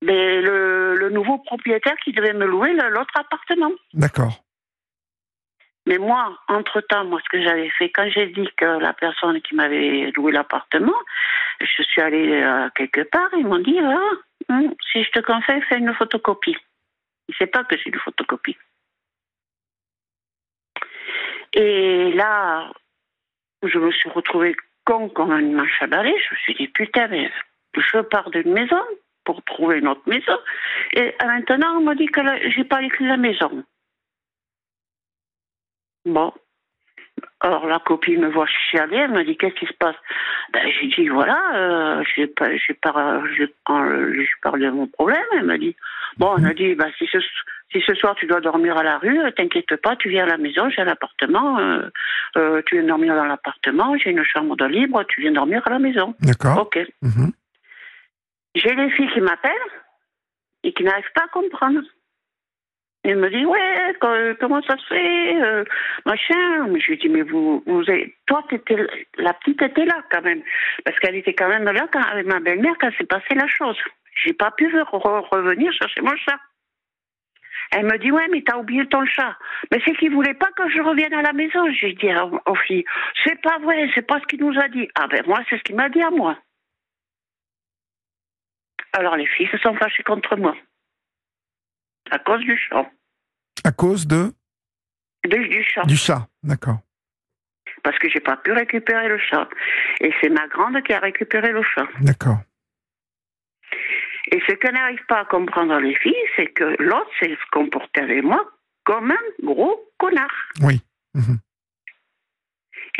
Mais 0.02 0.40
le, 0.40 0.57
le 1.08 1.14
nouveau 1.14 1.38
propriétaire 1.38 1.96
qui 2.04 2.12
devait 2.12 2.32
me 2.32 2.46
louer 2.46 2.72
l'autre 2.74 3.14
appartement. 3.18 3.72
D'accord. 3.94 4.44
Mais 5.86 5.96
moi, 5.96 6.38
entre-temps, 6.48 7.06
moi, 7.06 7.18
ce 7.24 7.28
que 7.30 7.42
j'avais 7.42 7.70
fait, 7.70 7.88
quand 7.88 8.08
j'ai 8.10 8.26
dit 8.26 8.48
que 8.58 8.78
la 8.78 8.92
personne 8.92 9.40
qui 9.40 9.54
m'avait 9.54 10.12
loué 10.14 10.32
l'appartement, 10.32 10.98
je 11.60 11.82
suis 11.82 12.02
allée 12.02 12.42
euh, 12.42 12.68
quelque 12.74 13.00
part, 13.00 13.30
ils 13.32 13.46
m'ont 13.46 13.58
dit, 13.58 13.78
ah, 13.80 14.10
hum, 14.50 14.74
si 14.92 15.02
je 15.02 15.10
te 15.10 15.20
conseille, 15.20 15.62
fais 15.62 15.78
une 15.78 15.94
photocopie. 15.94 16.56
Il 17.28 17.32
ne 17.32 17.36
sait 17.36 17.46
pas 17.46 17.64
que 17.64 17.76
c'est 17.76 17.88
une 17.88 17.98
photocopie. 17.98 18.58
Et 21.54 22.12
là, 22.12 22.70
je 23.62 23.78
me 23.78 23.90
suis 23.90 24.10
retrouvée 24.10 24.54
con 24.84 25.08
comme 25.08 25.32
une 25.32 25.54
manche 25.54 25.80
à. 25.80 25.86
Je 25.86 26.34
me 26.34 26.38
suis 26.44 26.54
dit, 26.54 26.68
putain, 26.68 27.08
mais 27.08 27.30
je 27.76 27.98
pars 28.00 28.28
d'une 28.30 28.52
maison 28.52 28.82
pour 29.28 29.42
trouver 29.42 29.76
une 29.78 29.88
autre 29.88 30.00
maison. 30.06 30.38
Et 30.94 31.14
maintenant, 31.22 31.76
on 31.76 31.80
me 31.82 31.94
dit 31.94 32.06
que 32.06 32.22
j'ai 32.50 32.64
pas 32.64 32.80
de 32.80 33.06
la 33.06 33.18
maison. 33.18 33.62
Bon. 36.06 36.32
Alors 37.40 37.66
la 37.66 37.78
copine 37.78 38.22
me 38.22 38.30
voit 38.30 38.46
chialer, 38.46 38.96
elle 38.96 39.10
me 39.10 39.24
dit 39.24 39.36
qu'est-ce 39.36 39.54
qui 39.56 39.66
se 39.66 39.74
passe? 39.74 39.96
Ben, 40.52 40.62
J'ai 40.80 40.88
dit 40.88 41.08
voilà, 41.08 41.38
euh, 41.56 42.04
j'ai 42.14 42.32
euh, 42.40 42.58
j'ai 42.66 42.74
parlé 44.42 44.66
de 44.66 44.70
mon 44.70 44.86
problème. 44.86 45.24
Elle 45.32 45.44
m'a 45.44 45.58
dit 45.58 45.76
bon, 46.16 46.34
elle 46.36 46.44
m'a 46.44 46.54
dit 46.54 46.74
bah, 46.74 46.86
si 46.96 47.06
ce 47.12 47.18
si 47.70 47.82
ce 47.86 47.94
soir 47.94 48.14
tu 48.14 48.26
dois 48.26 48.40
dormir 48.40 48.78
à 48.78 48.82
la 48.82 48.98
rue, 48.98 49.20
euh, 49.20 49.30
t'inquiète 49.30 49.76
pas, 49.82 49.94
tu 49.96 50.08
viens 50.08 50.24
à 50.24 50.28
la 50.28 50.38
maison, 50.38 50.70
j'ai 50.70 50.84
l'appartement, 50.84 51.58
euh, 51.58 51.90
euh, 52.36 52.62
tu 52.64 52.76
viens 52.76 52.86
dormir 52.86 53.14
dans 53.14 53.26
l'appartement, 53.26 53.96
j'ai 53.98 54.10
une 54.10 54.24
chambre 54.24 54.56
de 54.56 54.64
libre, 54.64 55.04
tu 55.08 55.20
viens 55.20 55.32
dormir 55.32 55.62
à 55.66 55.70
la 55.70 55.78
maison. 55.78 56.14
D'accord. 56.20 56.62
Ok. 56.62 56.78
Mhm. 57.02 57.32
J'ai 58.54 58.74
les 58.74 58.90
filles 58.90 59.10
qui 59.12 59.20
m'appellent 59.20 59.52
et 60.64 60.72
qui 60.72 60.82
n'arrivent 60.84 61.12
pas 61.14 61.24
à 61.24 61.28
comprendre. 61.28 61.82
Il 63.04 63.16
me 63.16 63.30
dit, 63.30 63.44
ouais, 63.46 63.96
co- 64.00 64.34
comment 64.40 64.60
ça 64.62 64.76
se 64.76 64.86
fait, 64.86 65.42
euh, 65.42 65.64
machin. 66.04 66.66
Mais 66.68 66.80
je 66.80 66.88
lui 66.88 66.98
dis, 66.98 67.08
mais 67.08 67.22
vous, 67.22 67.62
vous 67.64 67.84
toi, 68.26 68.44
t'étais, 68.50 68.76
la 69.16 69.32
petite 69.34 69.62
était 69.62 69.84
là 69.84 70.02
quand 70.10 70.22
même. 70.22 70.42
Parce 70.84 70.98
qu'elle 70.98 71.14
était 71.14 71.34
quand 71.34 71.48
même 71.48 71.64
là 71.64 71.86
quand, 71.92 72.02
avec 72.02 72.26
ma 72.26 72.40
belle-mère 72.40 72.74
quand 72.80 72.90
s'est 72.98 73.06
passé 73.06 73.34
la 73.34 73.46
chose. 73.46 73.78
J'ai 74.24 74.32
pas 74.32 74.50
pu 74.50 74.66
re- 74.66 74.82
re- 74.82 75.28
revenir 75.30 75.72
chercher 75.72 76.00
mon 76.00 76.16
chat. 76.16 76.38
Elle 77.70 77.86
me 77.86 77.98
dit, 77.98 78.10
ouais, 78.10 78.26
mais 78.32 78.42
t'as 78.42 78.56
oublié 78.56 78.84
ton 78.86 79.04
chat. 79.06 79.36
Mais 79.70 79.80
c'est 79.84 79.94
qu'il 79.96 80.12
voulait 80.12 80.34
pas 80.34 80.50
que 80.56 80.68
je 80.68 80.80
revienne 80.80 81.14
à 81.14 81.22
la 81.22 81.32
maison. 81.32 81.70
J'ai 81.72 81.92
dit 81.92 82.08
aux 82.46 82.54
filles, 82.56 82.84
c'est 83.24 83.40
pas 83.42 83.58
vrai, 83.58 83.88
c'est 83.94 84.06
pas 84.06 84.18
ce 84.20 84.26
qu'il 84.26 84.40
nous 84.40 84.58
a 84.58 84.68
dit. 84.68 84.88
Ah 84.98 85.06
ben, 85.06 85.22
moi, 85.26 85.38
c'est 85.48 85.58
ce 85.58 85.62
qu'il 85.62 85.76
m'a 85.76 85.88
dit 85.88 86.02
à 86.02 86.10
moi. 86.10 86.36
Alors 88.92 89.16
les 89.16 89.26
filles 89.26 89.48
se 89.50 89.58
sont 89.58 89.74
fâchées 89.74 90.02
contre 90.02 90.36
moi. 90.36 90.56
À 92.10 92.18
cause 92.18 92.40
du 92.40 92.56
chat. 92.56 92.90
À 93.64 93.72
cause 93.72 94.06
de? 94.06 94.32
Du, 95.24 95.48
du 95.48 95.62
chat. 95.62 95.84
du 95.84 95.96
chat, 95.96 96.28
d'accord. 96.42 96.78
Parce 97.82 97.98
que 97.98 98.08
j'ai 98.08 98.20
pas 98.20 98.36
pu 98.36 98.52
récupérer 98.52 99.08
le 99.08 99.18
chat. 99.18 99.48
Et 100.00 100.12
c'est 100.20 100.30
ma 100.30 100.46
grande 100.48 100.82
qui 100.82 100.92
a 100.92 101.00
récupéré 101.00 101.52
le 101.52 101.62
chat. 101.62 101.86
D'accord. 102.00 102.38
Et 104.30 104.40
ce 104.46 104.52
qu'elle 104.54 104.74
n'arrive 104.74 105.04
pas 105.06 105.20
à 105.20 105.24
comprendre 105.24 105.78
les 105.80 105.94
filles, 105.96 106.14
c'est 106.36 106.48
que 106.48 106.76
l'autre 106.82 107.10
s'est 107.20 107.36
comporté 107.50 108.00
avec 108.00 108.22
moi 108.22 108.44
comme 108.84 109.10
un 109.10 109.44
gros 109.44 109.92
connard. 109.98 110.48
Oui. 110.62 110.80
Mhm. 111.14 111.38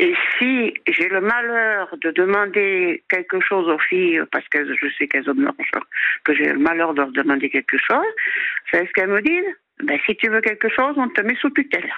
Et 0.01 0.15
si 0.37 0.73
j'ai 0.87 1.09
le 1.09 1.19
malheur 1.19 1.95
de 1.97 2.11
demander 2.11 3.03
quelque 3.09 3.41
chose 3.41 3.67
aux 3.67 3.79
filles, 3.79 4.21
parce 4.31 4.47
que 4.47 4.73
je 4.73 4.87
sais 4.97 5.07
qu'elles 5.09 5.29
ont 5.29 5.35
que 6.23 6.33
j'ai 6.33 6.53
le 6.53 6.57
malheur 6.59 6.93
de 6.93 7.01
leur 7.01 7.11
demander 7.11 7.49
quelque 7.49 7.77
chose, 7.77 8.05
c'est 8.71 8.87
ce 8.87 8.91
qu'elles 8.93 9.09
me 9.09 9.21
disent? 9.21 9.55
Ben, 9.83 9.99
si 10.05 10.15
tu 10.15 10.29
veux 10.29 10.39
quelque 10.39 10.69
chose, 10.69 10.95
on 10.97 11.09
te 11.09 11.21
met 11.21 11.35
sous 11.35 11.49
tutelle. 11.49 11.93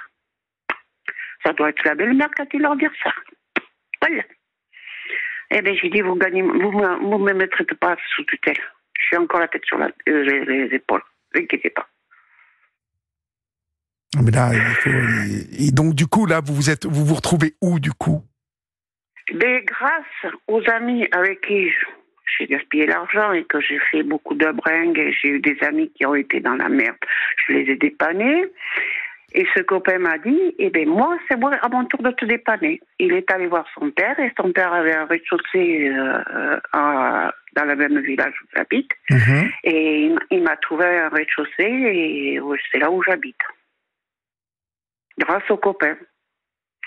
Ça 1.44 1.52
doit 1.52 1.70
être 1.70 1.84
la 1.84 1.94
belle-mère 1.94 2.30
qui 2.34 2.42
a 2.42 2.44
dû 2.46 2.58
leur 2.58 2.76
dire 2.76 2.92
ça. 3.02 3.12
Voilà. 4.00 4.22
Eh 5.50 5.62
bien, 5.62 5.74
j'ai 5.74 5.88
dit, 5.88 6.00
vous 6.00 6.16
gagnez, 6.16 6.42
vous 6.42 6.70
vous 6.72 7.18
me 7.18 7.32
mettrez 7.34 7.64
pas 7.64 7.96
sous 8.14 8.24
tutelle. 8.24 8.62
J'ai 9.10 9.16
encore 9.16 9.40
la 9.40 9.48
tête 9.48 9.64
sur 9.64 9.78
la, 9.78 9.90
euh, 10.08 10.22
les, 10.24 10.44
les 10.44 10.74
épaules. 10.74 11.02
Ne 11.34 11.40
vous 11.40 11.44
inquiétez 11.44 11.70
pas. 11.70 11.88
Mais 14.20 14.30
là, 14.30 14.50
il 14.52 14.60
faut- 14.60 14.90
et 15.58 15.70
donc 15.72 15.94
du 15.94 16.06
coup, 16.06 16.26
là, 16.26 16.40
vous 16.44 16.54
vous 16.54 16.70
êtes, 16.70 16.84
vous 16.86 17.04
vous 17.04 17.14
retrouvez 17.14 17.54
où 17.62 17.78
du 17.80 17.92
coup? 17.92 18.22
Mais 19.34 19.62
grâce 19.64 20.32
aux 20.48 20.62
amis 20.68 21.06
avec 21.12 21.40
qui 21.46 21.70
j'ai 22.38 22.46
gaspillé 22.46 22.86
l'argent 22.86 23.32
et 23.32 23.44
que 23.44 23.60
j'ai 23.60 23.78
fait 23.90 24.02
beaucoup 24.02 24.34
de 24.34 24.50
bringues 24.52 24.98
et 24.98 25.12
j'ai 25.12 25.28
eu 25.28 25.40
des 25.40 25.56
amis 25.62 25.90
qui 25.94 26.04
ont 26.06 26.14
été 26.14 26.40
dans 26.40 26.54
la 26.56 26.68
merde, 26.68 26.96
je 27.46 27.52
les 27.54 27.72
ai 27.72 27.76
dépannés. 27.76 28.44
Et 29.34 29.46
ce 29.56 29.62
copain 29.62 29.98
m'a 29.98 30.18
dit, 30.18 30.54
eh 30.58 30.68
bien 30.68 30.84
moi, 30.84 31.16
c'est 31.26 31.36
moi 31.38 31.54
à 31.62 31.68
mon 31.70 31.86
tour 31.86 32.02
de 32.02 32.10
te 32.10 32.26
dépanner. 32.26 32.80
Il 32.98 33.12
est 33.14 33.30
allé 33.30 33.46
voir 33.46 33.64
son 33.78 33.90
père 33.90 34.18
et 34.20 34.30
son 34.38 34.52
père 34.52 34.74
avait 34.74 34.94
un 34.94 35.06
rez-de-chaussée 35.06 35.88
euh, 35.88 36.58
dans 36.74 37.64
le 37.64 37.74
même 37.76 37.98
village 38.00 38.34
où 38.42 38.46
j'habite. 38.54 38.90
Mhm. 39.10 39.50
Et 39.64 40.10
il 40.30 40.42
m'a- 40.42 40.56
trouvé 40.58 40.84
un 40.84 41.08
rez-de-chaussée 41.08 41.62
et 41.62 42.40
c'est 42.70 42.78
là 42.78 42.90
où 42.90 43.02
j'habite. 43.02 43.40
Grâce 45.22 45.48
au 45.50 45.56
copain. 45.56 45.96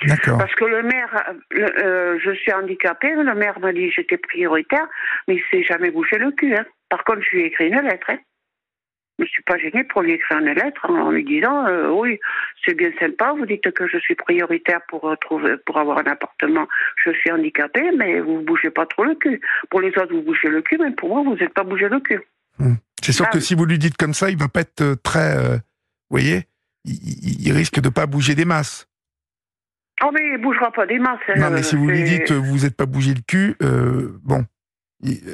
D'accord. 0.07 0.37
Parce 0.37 0.53
que 0.55 0.65
le 0.65 0.83
maire, 0.83 1.33
le- 1.51 1.83
euh, 1.85 2.19
je 2.23 2.31
suis 2.31 2.51
handicapée, 2.51 3.11
le 3.15 3.33
maire 3.33 3.59
m'a 3.61 3.71
dit 3.71 3.89
j'étais 3.91 4.17
prioritaire, 4.17 4.85
mais 5.27 5.35
il 5.35 5.43
s'est 5.49 5.63
jamais 5.63 5.89
bougé 5.89 6.17
le 6.17 6.31
cul. 6.31 6.53
hein. 6.53 6.65
Par 6.89 7.03
contre, 7.05 7.21
je 7.21 7.29
lui 7.37 7.43
ai 7.43 7.45
écrit 7.45 7.67
une 7.69 7.79
lettre. 7.81 8.09
Hein. 8.09 8.17
Je 9.17 9.23
ne 9.23 9.29
suis 9.29 9.43
pas 9.43 9.57
gênée 9.57 9.85
pour 9.85 10.01
lui 10.01 10.11
écrire 10.11 10.39
une 10.39 10.51
lettre 10.51 10.89
en 10.89 11.09
lui 11.11 11.23
disant 11.23 11.65
euh, 11.67 11.87
oui, 11.89 12.19
c'est 12.65 12.73
bien 12.73 12.91
sympa, 12.99 13.31
vous 13.31 13.45
dites 13.45 13.71
que 13.71 13.87
je 13.87 13.97
suis 13.99 14.15
prioritaire 14.15 14.81
pour 14.89 15.09
euh, 15.09 15.15
trouver, 15.15 15.55
pour 15.65 15.77
avoir 15.77 15.99
un 15.99 16.11
appartement. 16.11 16.67
Je 16.97 17.11
suis 17.11 17.31
handicapée, 17.31 17.91
mais 17.97 18.19
vous 18.19 18.39
ne 18.41 18.43
bougez 18.43 18.71
pas 18.71 18.85
trop 18.85 19.05
le 19.05 19.15
cul. 19.15 19.39
Pour 19.69 19.79
les 19.79 19.91
autres, 19.97 20.13
vous 20.13 20.21
bougez 20.23 20.49
le 20.49 20.61
cul, 20.61 20.77
mais 20.77 20.91
pour 20.91 21.07
moi, 21.07 21.23
vous 21.23 21.37
n'êtes 21.41 21.53
pas 21.53 21.63
bougé 21.63 21.87
le 21.87 22.01
cul. 22.01 22.19
C'est 23.01 23.13
sûr 23.13 23.25
Ah 23.29 23.31
que 23.31 23.37
oui. 23.37 23.43
si 23.43 23.55
vous 23.55 23.63
lui 23.65 23.79
dites 23.79 23.95
comme 23.95 24.13
ça, 24.13 24.29
il 24.29 24.37
va 24.37 24.49
pas 24.49 24.59
être 24.61 24.95
très, 25.01 25.37
vous 25.37 25.59
voyez, 26.09 26.41
il, 26.85 27.51
risque 27.51 27.79
de 27.79 27.89
pas 27.89 28.05
bouger 28.05 28.35
des 28.35 28.45
masses. 28.45 28.87
Oh, 30.03 30.09
mais 30.13 30.21
il 30.25 30.33
ne 30.33 30.37
bougera 30.37 30.71
pas 30.71 30.85
des 30.85 30.99
masses. 30.99 31.19
Non, 31.35 31.45
euh, 31.47 31.49
mais 31.51 31.63
si 31.63 31.75
vous 31.75 31.87
lui 31.87 32.03
dites 32.03 32.25
que 32.25 32.33
vous 32.33 32.59
n'êtes 32.59 32.75
pas 32.75 32.85
bougé 32.85 33.13
le 33.13 33.21
cul, 33.27 33.55
euh, 33.61 34.19
bon, 34.23 34.45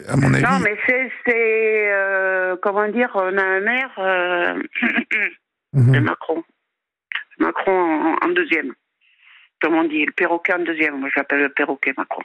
à 0.08 0.15
mon 0.17 0.34
avis, 0.34 0.43
Non, 0.43 0.60
mais 0.60 0.77
c'est, 0.88 1.91
euh, 1.91 2.55
comment 2.62 2.88
dire, 2.89 3.12
on 3.15 3.38
a 3.38 3.43
un 3.43 3.60
maire 3.62 3.91
euh, 3.98 4.62
Mhm. 5.74 5.93
de 5.93 6.00
Macron. 6.00 6.43
Macron 7.39 7.72
en, 7.72 8.25
en 8.25 8.29
deuxième. 8.29 8.74
Comme 9.62 9.75
on 9.75 9.86
dit, 9.86 10.05
le 10.05 10.12
perroquet 10.12 10.53
en 10.53 10.60
deuxième. 10.60 11.00
Moi, 11.00 11.10
je 11.13 11.20
l'appelle 11.20 11.41
le 11.41 11.50
perroquet 11.50 11.93
Macron. 11.98 12.24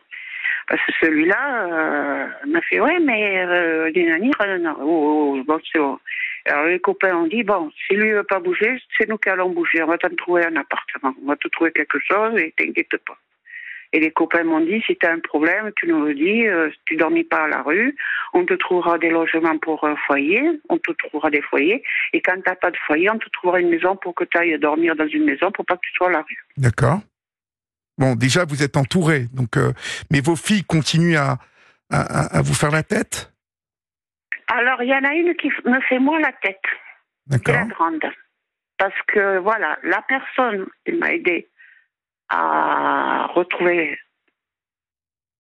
Parce 0.69 0.85
que 0.85 0.93
celui-là 1.01 1.67
euh, 1.67 2.27
m'a 2.49 2.61
fait, 2.63 2.81
ouais, 2.81 2.99
mais 2.99 3.39
euh, 3.47 3.91
les 3.95 4.05
nannies, 4.07 4.33
euh, 4.43 4.59
non, 4.59 4.77
oh, 4.81 5.43
oh, 5.47 5.59
c'est 5.73 5.79
bon. 5.79 5.99
Alors 6.47 6.67
les 6.67 6.81
copains 6.81 7.15
ont 7.17 7.27
dit, 7.27 7.43
bon, 7.43 7.71
si 7.87 7.95
lui 7.95 8.11
ne 8.11 8.17
veut 8.17 8.25
pas 8.25 8.41
bouger, 8.41 8.81
c'est 8.97 9.09
nous 9.09 9.19
qui 9.19 9.29
allons 9.29 9.51
bouger. 9.51 9.83
On 9.83 9.87
va 9.87 9.99
t'en 9.99 10.15
trouver 10.17 10.45
un 10.45 10.57
appartement. 10.57 11.15
On 11.23 11.29
va 11.29 11.37
te 11.37 11.49
trouver 11.49 11.73
quelque 11.73 11.99
chose 11.99 12.39
et 12.39 12.55
t'inquiète 12.57 12.97
pas. 13.05 13.19
Et 13.93 14.01
les 14.01 14.11
copains 14.11 14.45
m'ont 14.45 14.61
dit, 14.61 14.83
si 14.87 14.97
tu 14.97 15.07
as 15.07 15.13
un 15.13 15.21
problème, 15.21 15.71
tu 15.77 15.87
nous 15.87 16.05
le 16.05 16.15
dis, 16.15 16.47
euh, 16.47 16.71
si 16.71 16.79
tu 16.85 16.97
dormis 16.97 17.25
pas 17.25 17.45
à 17.45 17.49
la 17.49 17.63
rue, 17.63 17.97
on 18.35 18.45
te 18.45 18.55
trouvera 18.55 18.99
des 18.99 19.11
logements 19.11 19.57
pour 19.59 19.85
un 19.85 19.97
foyer, 20.07 20.43
on 20.69 20.79
te 20.79 20.91
trouvera 20.93 21.31
des 21.31 21.41
foyers, 21.41 21.83
et 22.13 22.21
quand 22.21 22.35
tu 22.37 22.43
pas 22.61 22.71
de 22.71 22.77
foyer, 22.87 23.09
on 23.11 23.19
te 23.19 23.29
trouvera 23.31 23.61
une 23.61 23.71
maison 23.71 23.97
pour 23.97 24.15
que 24.15 24.25
tu 24.25 24.37
ailles 24.39 24.59
dormir 24.59 24.97
dans 24.97 25.07
une 25.07 25.25
maison 25.25 25.53
pour 25.53 25.65
pas 25.65 25.77
que 25.77 25.83
tu 25.83 25.93
sois 25.95 26.09
à 26.09 26.11
la 26.11 26.23
rue. 26.23 26.45
d'accord. 26.57 27.01
Bon, 27.97 28.15
déjà 28.17 28.45
vous 28.45 28.63
êtes 28.63 28.77
entouré, 28.77 29.27
donc, 29.33 29.57
euh, 29.57 29.73
mais 30.11 30.21
vos 30.21 30.37
filles 30.37 30.65
continuent 30.65 31.17
à- 31.17 31.39
à 31.91 32.43
vous 32.43 32.55
faire 32.55 32.73
la 32.73 32.83
tête, 32.83 33.33
Alors, 34.49 34.83
il 34.83 34.89
y 34.89 34.95
en 34.95 35.05
a 35.05 35.15
une 35.15 35.35
qui 35.37 35.51
me 35.65 35.81
fait 35.83 35.99
moins 35.99 36.21
la 36.21 36.33
tête, 36.33 36.61
d'accord 37.27 37.55
la 37.55 37.65
grande. 37.67 38.05
Parce 38.79 39.01
que, 39.09 39.39
voilà, 39.39 39.79
la 39.83 40.03
personne 40.03 40.67
qui 40.85 40.93
m'a 40.93 41.13
aidé 41.15 41.49
à 42.29 43.27
retrouver 43.33 43.99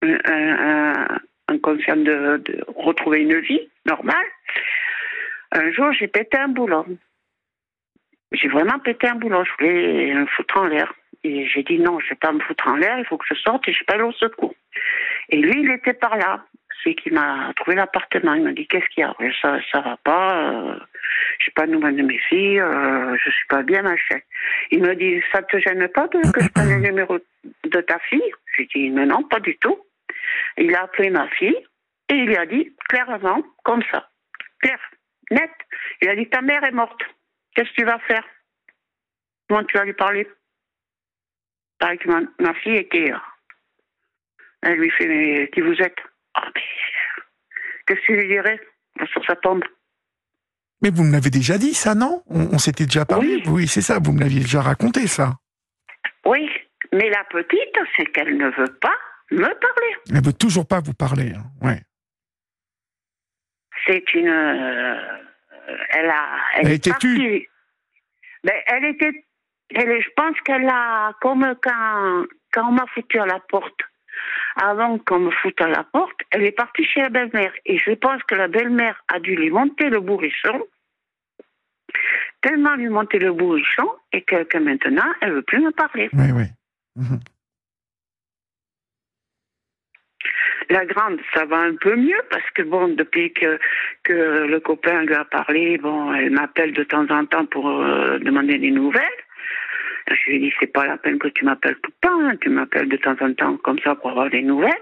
un, 0.02 0.18
un, 0.24 0.92
un- 1.04 1.18
un 1.48 1.58
conscient 1.58 1.96
de, 1.96 2.38
de 2.44 2.64
retrouver 2.76 3.20
une 3.22 3.38
vie 3.40 3.68
normale, 3.84 4.26
un 5.52 5.70
jour, 5.72 5.92
j'ai 5.92 6.08
pété 6.08 6.36
un 6.38 6.48
boulon. 6.48 6.84
J'ai 8.32 8.48
vraiment 8.48 8.78
pété 8.80 9.06
un 9.06 9.14
boulon. 9.14 9.44
Je 9.44 9.52
voulais 9.58 10.14
me 10.14 10.26
foutre 10.26 10.56
en 10.58 10.64
l'air. 10.66 10.92
Et 11.22 11.46
j'ai 11.46 11.62
dit 11.62 11.78
non, 11.78 12.00
je 12.00 12.06
ne 12.06 12.10
vais 12.10 12.16
pas 12.16 12.32
me 12.32 12.40
foutre 12.40 12.66
en 12.66 12.76
l'air, 12.76 12.98
il 12.98 13.04
faut 13.06 13.16
que 13.16 13.24
je 13.28 13.34
sorte 13.34 13.66
et 13.68 13.72
je 13.72 13.84
pèle 13.84 14.02
au 14.02 14.12
secours. 14.12 14.54
Et 15.28 15.36
lui, 15.38 15.62
il 15.62 15.70
était 15.70 15.94
par 15.94 16.16
là. 16.16 16.44
Celui 16.82 16.96
qui 16.96 17.10
m'a 17.10 17.52
trouvé 17.56 17.74
l'appartement, 17.76 18.34
il 18.34 18.42
m'a 18.44 18.52
dit 18.52 18.66
qu'est-ce 18.68 18.86
qu'il 18.90 19.00
y 19.00 19.04
a? 19.04 19.14
Ça 19.42 19.58
ça 19.72 19.80
va 19.80 19.96
pas, 19.96 20.52
euh, 20.52 20.78
j'ai 21.40 21.50
pas 21.52 21.66
de 21.66 21.72
nouvelles 21.72 21.96
de 21.96 22.02
mes 22.02 22.18
filles, 22.18 22.60
euh, 22.60 23.16
je 23.16 23.30
suis 23.30 23.46
pas 23.48 23.62
bien, 23.62 23.82
machin. 23.82 24.18
Il 24.70 24.82
me 24.82 24.94
dit 24.94 25.20
ça 25.32 25.42
te 25.42 25.58
gêne 25.58 25.88
pas 25.88 26.06
de, 26.08 26.20
que 26.32 26.40
je 26.42 26.48
prenne 26.50 26.68
le 26.70 26.88
numéro 26.88 27.18
de 27.64 27.80
ta 27.80 27.98
fille? 28.00 28.30
J'ai 28.56 28.66
dit 28.74 28.90
mais 28.90 29.06
non, 29.06 29.22
pas 29.24 29.40
du 29.40 29.56
tout. 29.58 29.78
Il 30.58 30.74
a 30.74 30.82
appelé 30.82 31.10
ma 31.10 31.28
fille 31.28 31.56
et 32.08 32.14
il 32.14 32.26
lui 32.26 32.36
a 32.36 32.46
dit 32.46 32.74
clairement, 32.88 33.42
comme 33.64 33.82
ça, 33.90 34.08
clair, 34.60 34.78
net. 35.30 35.50
Il 36.02 36.08
a 36.08 36.14
dit 36.16 36.28
ta 36.28 36.40
mère 36.42 36.62
est 36.64 36.72
morte. 36.72 37.02
Qu'est-ce 37.54 37.70
que 37.70 37.74
tu 37.76 37.84
vas 37.84 37.98
faire? 38.00 38.24
Comment 39.48 39.64
tu 39.64 39.76
vas 39.78 39.84
lui 39.84 39.94
parler? 39.94 40.28
Pareil 41.78 41.98
ma, 42.06 42.20
ma 42.38 42.54
fille 42.54 42.76
était. 42.76 43.12
euh, 43.12 43.18
Elle 44.62 44.78
lui 44.78 44.90
fait 44.90 45.06
mais 45.06 45.48
qui 45.48 45.60
vous 45.62 45.80
êtes? 45.80 45.98
Ah, 46.36 46.48
mais, 46.54 46.60
Qu'est-ce 47.86 48.00
que 48.00 48.06
tu 48.06 48.16
lui 48.16 48.28
dirais 48.28 48.60
sur 49.12 49.24
sa 49.24 49.36
tombe 49.36 49.64
Mais 50.82 50.90
vous 50.90 51.02
me 51.04 51.12
l'avez 51.12 51.30
déjà 51.30 51.56
dit, 51.58 51.72
ça, 51.74 51.94
non? 51.94 52.22
On, 52.26 52.54
on 52.54 52.58
s'était 52.58 52.84
déjà 52.86 53.04
parlé 53.04 53.42
Oui. 53.46 53.66
c'est 53.68 53.80
ça, 53.82 53.98
vous 54.02 54.12
me 54.12 54.20
l'aviez 54.20 54.40
déjà 54.40 54.60
raconté, 54.62 55.06
ça. 55.06 55.34
Oui, 56.24 56.48
mais 56.92 57.08
la 57.10 57.24
petite, 57.24 57.76
c'est 57.96 58.06
qu'elle 58.06 58.36
ne 58.36 58.48
veut 58.50 58.74
pas 58.80 58.94
me 59.30 59.42
parler. 59.44 59.96
Elle 60.12 60.24
veut 60.24 60.32
toujours 60.32 60.66
pas 60.66 60.80
vous 60.80 60.94
parler. 60.94 61.32
hein. 61.36 61.44
Ouais. 61.66 61.80
C'est 63.86 64.14
une. 64.14 64.28
euh, 64.28 65.18
elle 65.90 66.10
a. 66.10 66.38
Elle, 66.54 66.66
Elle 66.66 66.72
est 66.72 66.76
était 66.76 66.90
partie. 66.90 67.14
tue. 67.16 67.48
Ben, 68.44 68.54
elle 68.66 68.84
était. 68.86 69.24
Elle, 69.74 69.90
est- 69.90 70.00
je 70.00 70.10
pense 70.16 70.40
qu'elle 70.44 70.68
a. 70.68 71.12
Comme 71.20 71.54
quand, 71.62 72.24
quand 72.52 72.68
on 72.68 72.72
m'a 72.72 72.86
foutu 72.94 73.18
à 73.18 73.26
la 73.26 73.38
porte. 73.48 73.80
Avant 74.56 74.98
qu'on 74.98 75.18
me 75.18 75.30
foute 75.30 75.60
à 75.60 75.68
la 75.68 75.84
porte, 75.84 76.18
elle 76.30 76.44
est 76.44 76.52
partie 76.52 76.84
chez 76.84 77.00
la 77.00 77.10
belle-mère. 77.10 77.52
Et 77.66 77.78
je 77.78 77.92
pense 77.92 78.22
que 78.22 78.34
la 78.34 78.48
belle-mère 78.48 79.02
a 79.08 79.20
dû 79.20 79.36
lui 79.36 79.50
monter 79.50 79.90
le 79.90 80.00
bourrichon. 80.00 80.66
Tellement 82.40 82.74
lui 82.74 82.88
monter 82.88 83.18
le 83.18 83.32
bourrichon. 83.32 83.90
Et 84.12 84.22
que, 84.22 84.44
que 84.44 84.58
maintenant, 84.58 85.12
elle 85.20 85.32
veut 85.32 85.42
plus 85.42 85.60
me 85.60 85.72
parler. 85.72 86.08
Oui, 86.14 86.32
oui. 86.34 86.44
Mhm. 86.96 87.20
La 90.68 90.84
grande, 90.84 91.20
ça 91.32 91.44
va 91.44 91.58
un 91.58 91.76
peu 91.76 91.94
mieux 91.94 92.20
parce 92.30 92.48
que 92.50 92.62
bon, 92.62 92.88
depuis 92.88 93.32
que 93.32 93.58
que 94.02 94.46
le 94.46 94.58
copain 94.58 95.04
lui 95.04 95.14
a 95.14 95.24
parlé, 95.24 95.78
bon, 95.78 96.12
elle 96.12 96.30
m'appelle 96.30 96.72
de 96.72 96.82
temps 96.82 97.06
en 97.08 97.24
temps 97.24 97.46
pour 97.46 97.68
euh, 97.68 98.18
demander 98.18 98.58
des 98.58 98.72
nouvelles. 98.72 99.04
Je 100.08 100.30
lui 100.30 100.36
ai 100.36 100.38
dit, 100.38 100.52
c'est 100.60 100.68
pas 100.72 100.86
la 100.86 100.96
peine 100.98 101.18
que 101.18 101.26
tu 101.28 101.44
m'appelles 101.44 101.76
tout 101.82 101.90
le 102.02 102.08
temps, 102.08 102.20
hein. 102.20 102.36
tu 102.40 102.48
m'appelles 102.48 102.88
de 102.88 102.96
temps 102.96 103.16
en 103.20 103.32
temps 103.34 103.56
comme 103.58 103.78
ça 103.80 103.96
pour 103.96 104.10
avoir 104.10 104.30
des 104.30 104.42
nouvelles. 104.42 104.72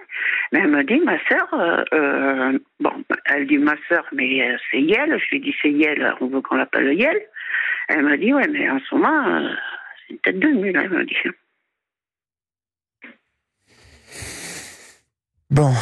Mais 0.52 0.60
elle 0.60 0.70
me 0.70 0.84
dit, 0.84 1.00
ma 1.00 1.18
sœur, 1.28 1.48
euh, 1.54 1.82
euh, 1.94 2.58
bon, 2.80 2.92
elle 3.24 3.46
dit 3.46 3.56
ma 3.56 3.74
sœur, 3.88 4.04
mais 4.12 4.46
euh, 4.46 4.56
c'est 4.70 4.82
Yel. 4.82 5.18
Je 5.18 5.30
lui 5.30 5.36
ai 5.38 5.40
dit, 5.40 5.54
c'est 5.62 5.70
Yel, 5.70 6.14
on 6.20 6.26
veut 6.26 6.42
qu'on 6.42 6.56
l'appelle 6.56 6.92
Yel. 6.92 7.18
Elle 7.88 8.04
me 8.04 8.16
dit, 8.18 8.34
ouais, 8.34 8.46
mais 8.48 8.68
en 8.68 8.78
ce 8.80 8.94
moment, 8.94 9.26
euh, 9.28 9.48
c'est 10.06 10.12
une 10.14 10.20
tête 10.20 10.38
de 10.40 10.48
mule, 10.48 10.76
elle 10.76 10.90
me 10.90 11.04
dit. 11.04 11.16
Bon, 15.50 15.72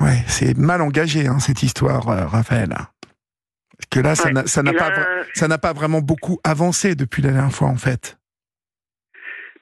ouais, 0.00 0.18
c'est 0.26 0.56
mal 0.56 0.80
engagé 0.80 1.26
hein, 1.26 1.38
cette 1.38 1.62
histoire, 1.62 2.04
Raphaël. 2.30 2.68
Parce 2.70 3.88
que 3.90 4.00
là, 4.00 4.14
ça 4.14 4.26
Ouais. 4.28 4.32
n'a- 4.32 4.46
ça 4.46 4.62
n'a 4.62 4.72
Et 4.72 4.76
pas, 4.76 4.90
ça 5.34 5.48
n'a 5.48 5.58
pas 5.58 5.72
vraiment 5.72 6.00
beaucoup 6.00 6.38
avancé 6.44 6.94
depuis 6.94 7.22
la 7.22 7.32
dernière 7.32 7.52
fois, 7.52 7.68
en 7.68 7.76
fait. 7.76 8.16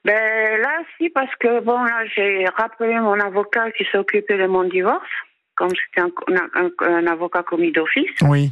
Ben 0.04 0.60
là, 0.62 0.78
si, 0.96 1.10
parce 1.10 1.34
que 1.36 1.60
bon, 1.60 1.82
là, 1.84 2.04
j'ai 2.14 2.46
rappelé 2.56 2.94
mon 2.98 3.20
avocat 3.20 3.70
qui 3.72 3.84
s'est 3.84 3.98
occupé 3.98 4.36
de 4.38 4.46
mon 4.46 4.64
divorce, 4.64 5.06
comme 5.56 5.70
c'était 5.70 6.00
un, 6.00 6.10
un- 6.54 6.70
un 6.80 7.06
avocat 7.06 7.42
commis 7.42 7.70
d'office. 7.72 8.10
Oui, 8.22 8.50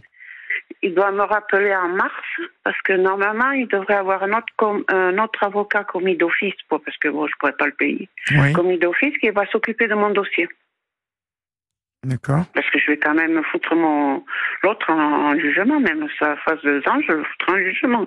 Il 0.82 0.94
doit 0.94 1.10
me 1.12 1.22
rappeler 1.22 1.74
en 1.74 1.88
mars, 1.88 2.26
parce 2.64 2.80
que 2.82 2.92
normalement, 2.92 3.50
il 3.52 3.66
devrait 3.66 3.94
avoir 3.94 4.22
un 4.22 4.32
autre, 4.34 4.52
com- 4.56 4.84
un 4.88 5.16
autre 5.18 5.42
avocat 5.42 5.84
commis 5.84 6.16
d'office, 6.16 6.54
parce 6.68 6.96
que 6.98 7.08
bon, 7.08 7.26
je 7.26 7.34
pourrais 7.38 7.52
pas 7.56 7.66
le 7.66 7.72
payer, 7.72 8.08
oui, 8.32 8.52
commis 8.52 8.78
d'office 8.78 9.16
qui 9.18 9.30
va 9.30 9.46
s'occuper 9.46 9.88
de 9.88 9.94
mon 9.94 10.10
dossier. 10.10 10.48
d'accord. 12.04 12.44
Parce 12.54 12.68
que 12.70 12.78
je 12.78 12.86
vais 12.88 12.98
quand 12.98 13.14
même 13.14 13.42
foutre 13.44 13.74
mon 13.74 14.24
l'autre 14.62 14.90
en, 14.90 15.30
en 15.30 15.38
jugement, 15.38 15.80
même 15.80 16.06
ça 16.18 16.36
fasse 16.44 16.60
deux 16.62 16.82
ans, 16.88 17.00
je 17.06 17.12
le 17.12 17.24
foutrai 17.24 17.52
en 17.52 17.64
jugement. 17.64 18.06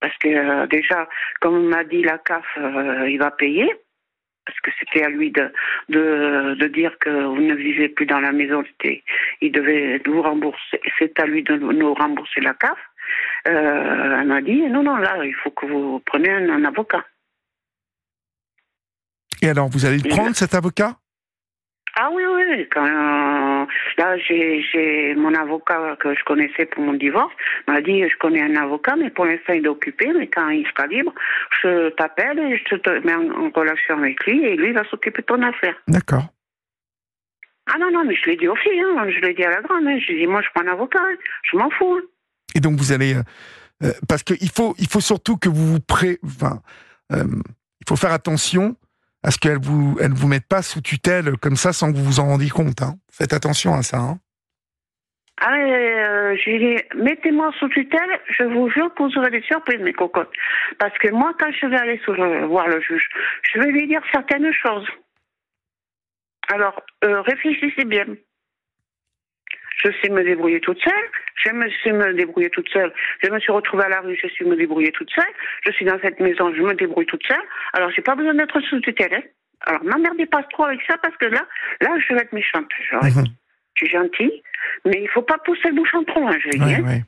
Parce 0.00 0.16
que 0.18 0.28
euh, 0.28 0.66
déjà, 0.66 1.08
comme 1.40 1.68
m'a 1.68 1.84
dit 1.84 2.02
la 2.02 2.18
CAF, 2.18 2.44
euh, 2.56 3.08
il 3.08 3.18
va 3.18 3.30
payer. 3.30 3.68
Parce 4.46 4.60
que 4.60 4.70
c'était 4.78 5.04
à 5.04 5.10
lui 5.10 5.30
de, 5.30 5.52
de, 5.90 6.54
de 6.58 6.66
dire 6.68 6.96
que 6.98 7.10
vous 7.10 7.42
ne 7.42 7.54
vivez 7.54 7.90
plus 7.90 8.06
dans 8.06 8.20
la 8.20 8.32
maison, 8.32 8.64
il 9.42 9.52
devait 9.52 10.00
nous 10.06 10.22
rembourser, 10.22 10.80
c'est 10.98 11.20
à 11.20 11.26
lui 11.26 11.42
de 11.42 11.54
nous 11.56 11.92
rembourser 11.92 12.40
la 12.40 12.54
CAF. 12.54 12.78
Euh, 13.46 14.20
elle 14.20 14.26
m'a 14.26 14.40
dit, 14.40 14.62
non, 14.62 14.82
non, 14.82 14.96
là, 14.96 15.22
il 15.22 15.34
faut 15.34 15.50
que 15.50 15.66
vous 15.66 16.00
preniez 16.00 16.30
un, 16.30 16.48
un 16.48 16.64
avocat. 16.64 17.04
Et 19.42 19.50
alors, 19.50 19.68
vous 19.68 19.84
allez 19.84 19.98
prendre, 19.98 20.34
cet 20.34 20.54
avocat? 20.54 20.96
Ah 22.00 22.10
oui, 22.12 22.22
oui, 22.32 22.42
oui. 22.50 22.68
Quand, 22.70 22.84
euh, 22.86 23.66
là, 23.98 24.16
j'ai, 24.18 25.14
mon 25.16 25.34
avocat 25.34 25.96
que 25.98 26.14
je 26.14 26.22
connaissais 26.22 26.66
pour 26.66 26.84
mon 26.84 26.92
divorce 26.94 27.32
m'a 27.66 27.80
dit 27.80 28.02
je 28.08 28.16
connais 28.18 28.42
un 28.42 28.54
avocat, 28.54 28.94
mais 28.96 29.10
pour 29.10 29.24
l'instant 29.24 29.52
il 29.54 29.64
est 29.64 29.68
occupé, 29.68 30.12
mais 30.16 30.28
quand 30.28 30.48
il 30.50 30.64
sera 30.68 30.86
libre, 30.86 31.12
je 31.60 31.88
t'appelle 31.90 32.38
et 32.38 32.56
je 32.56 32.76
te 32.76 32.90
mets 33.04 33.14
en, 33.14 33.46
en 33.46 33.50
relation 33.50 33.98
avec 33.98 34.24
lui 34.26 34.44
et 34.44 34.56
lui 34.56 34.72
va 34.72 34.84
s'occuper 34.88 35.22
de 35.22 35.26
ton 35.26 35.42
affaire. 35.42 35.74
D'accord. 35.88 36.26
Ah 37.66 37.78
non, 37.78 37.90
non, 37.90 38.04
mais 38.04 38.14
je 38.14 38.30
l'ai 38.30 38.36
dit 38.36 38.46
aux 38.48 38.56
filles, 38.56 38.80
hein, 38.80 39.06
je 39.10 39.20
l'ai 39.20 39.34
dit 39.34 39.44
à 39.44 39.50
la 39.50 39.60
grande, 39.62 39.86
hein, 39.86 39.98
je 40.00 40.06
lui 40.06 40.14
ai 40.14 40.20
dit 40.20 40.26
moi 40.26 40.40
je 40.40 40.48
prends 40.54 40.64
un 40.64 40.72
avocat, 40.72 41.00
hein, 41.02 41.16
je 41.50 41.56
m'en 41.56 41.68
fous. 41.70 41.96
hein. 41.98 42.02
Et 42.54 42.60
donc, 42.60 42.76
vous 42.78 42.92
allez... 42.92 43.14
euh, 43.14 43.22
euh, 43.82 43.92
parce 44.08 44.22
qu'il 44.22 44.50
faut, 44.50 44.74
il 44.78 44.86
faut 44.88 45.00
surtout 45.00 45.36
que 45.36 45.48
vous 45.48 45.66
vous 45.74 45.80
pré... 45.80 46.18
Enfin, 46.24 46.60
euh, 47.12 47.24
il 47.80 47.84
faut 47.88 47.96
faire 47.96 48.12
attention 48.12 48.76
à 49.28 49.30
ce 49.30 49.36
qu'elle 49.36 49.58
vous, 49.60 49.98
elle 50.00 50.14
vous 50.14 50.26
mette 50.26 50.48
pas 50.48 50.62
sous 50.62 50.80
tutelle 50.80 51.36
comme 51.36 51.56
ça 51.56 51.74
sans 51.74 51.92
que 51.92 51.98
vous 51.98 52.04
vous 52.04 52.18
en 52.18 52.28
rendiez 52.28 52.48
compte. 52.48 52.80
Hein. 52.80 52.94
Faites 53.12 53.34
attention 53.34 53.74
à 53.74 53.82
ça. 53.82 53.98
Hein. 53.98 54.18
Ah, 55.42 55.54
euh, 55.54 56.34
je 56.34 56.50
lui 56.50 56.56
ai 56.56 56.76
dit, 56.76 56.82
mettez-moi 56.96 57.52
sous 57.58 57.68
tutelle, 57.68 58.20
je 58.38 58.44
vous 58.44 58.70
jure 58.70 58.92
que 58.94 59.02
vous 59.02 59.18
aurez 59.18 59.30
des 59.30 59.42
surprises, 59.42 59.80
mes 59.80 59.92
cocottes. 59.92 60.32
Parce 60.78 60.96
que 60.96 61.10
moi, 61.10 61.34
quand 61.38 61.50
je 61.52 61.66
vais 61.66 61.76
aller 61.76 62.00
voir 62.46 62.68
le 62.68 62.80
juge, 62.80 63.06
je 63.52 63.60
vais 63.60 63.70
lui 63.70 63.86
dire 63.86 64.00
certaines 64.10 64.50
choses. 64.54 64.88
Alors, 66.50 66.80
euh, 67.04 67.20
réfléchissez 67.20 67.84
bien. 67.84 68.06
Je 69.84 69.90
sais 70.02 70.08
me 70.10 70.22
débrouiller 70.24 70.60
toute 70.60 70.80
seule. 70.82 71.04
Je 71.44 71.52
me 71.52 71.68
sais 71.84 71.92
me 71.92 72.12
débrouiller 72.14 72.50
toute 72.50 72.68
seule. 72.70 72.92
Je 73.22 73.30
me 73.30 73.38
suis 73.38 73.52
retrouvée 73.52 73.84
à 73.84 73.88
la 73.88 74.00
rue, 74.00 74.18
je 74.20 74.28
suis 74.28 74.44
me 74.44 74.56
débrouiller 74.56 74.90
toute 74.92 75.10
seule. 75.10 75.32
Je 75.64 75.70
suis 75.72 75.84
dans 75.84 75.98
cette 76.02 76.18
maison, 76.20 76.52
je 76.54 76.62
me 76.62 76.74
débrouille 76.74 77.06
toute 77.06 77.24
seule. 77.26 77.42
Alors, 77.74 77.90
j'ai 77.94 78.02
pas 78.02 78.16
besoin 78.16 78.34
d'être 78.34 78.60
sous 78.60 78.80
tutelle. 78.80 79.14
hein. 79.14 79.22
Alors, 79.62 79.84
m'emmerdez 79.84 80.26
pas 80.26 80.42
trop 80.52 80.64
avec 80.64 80.80
ça 80.88 80.96
parce 80.98 81.16
que 81.16 81.26
là, 81.26 81.46
là, 81.80 81.90
je 81.98 82.14
vais 82.14 82.20
être 82.20 82.32
méchante. 82.32 82.66
Mhm. 83.02 83.24
je 83.74 83.84
suis 83.86 83.92
gentille, 83.96 84.42
mais 84.84 85.00
il 85.02 85.08
faut 85.08 85.22
pas 85.22 85.38
pousser 85.38 85.68
le 85.68 85.74
bouchon 85.76 86.02
trop 86.04 86.20
loin, 86.20 86.36
je 86.40 86.48
vais 86.50 86.64
dire. 86.64 86.84
ouais. 86.84 87.04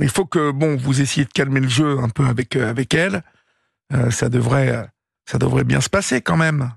Il 0.00 0.10
faut 0.10 0.26
que 0.26 0.52
bon, 0.52 0.76
vous 0.76 1.00
essayiez 1.00 1.26
de 1.26 1.32
calmer 1.32 1.60
le 1.60 1.68
jeu 1.68 1.98
un 1.98 2.08
peu 2.08 2.24
avec 2.24 2.54
euh, 2.54 2.68
avec 2.70 2.94
elle. 2.94 3.22
Euh, 3.92 4.10
ça 4.10 4.28
devrait 4.28 4.68
euh, 4.70 4.82
ça 5.26 5.38
devrait 5.38 5.64
bien 5.64 5.80
se 5.80 5.90
passer 5.90 6.20
quand 6.20 6.36
même, 6.36 6.70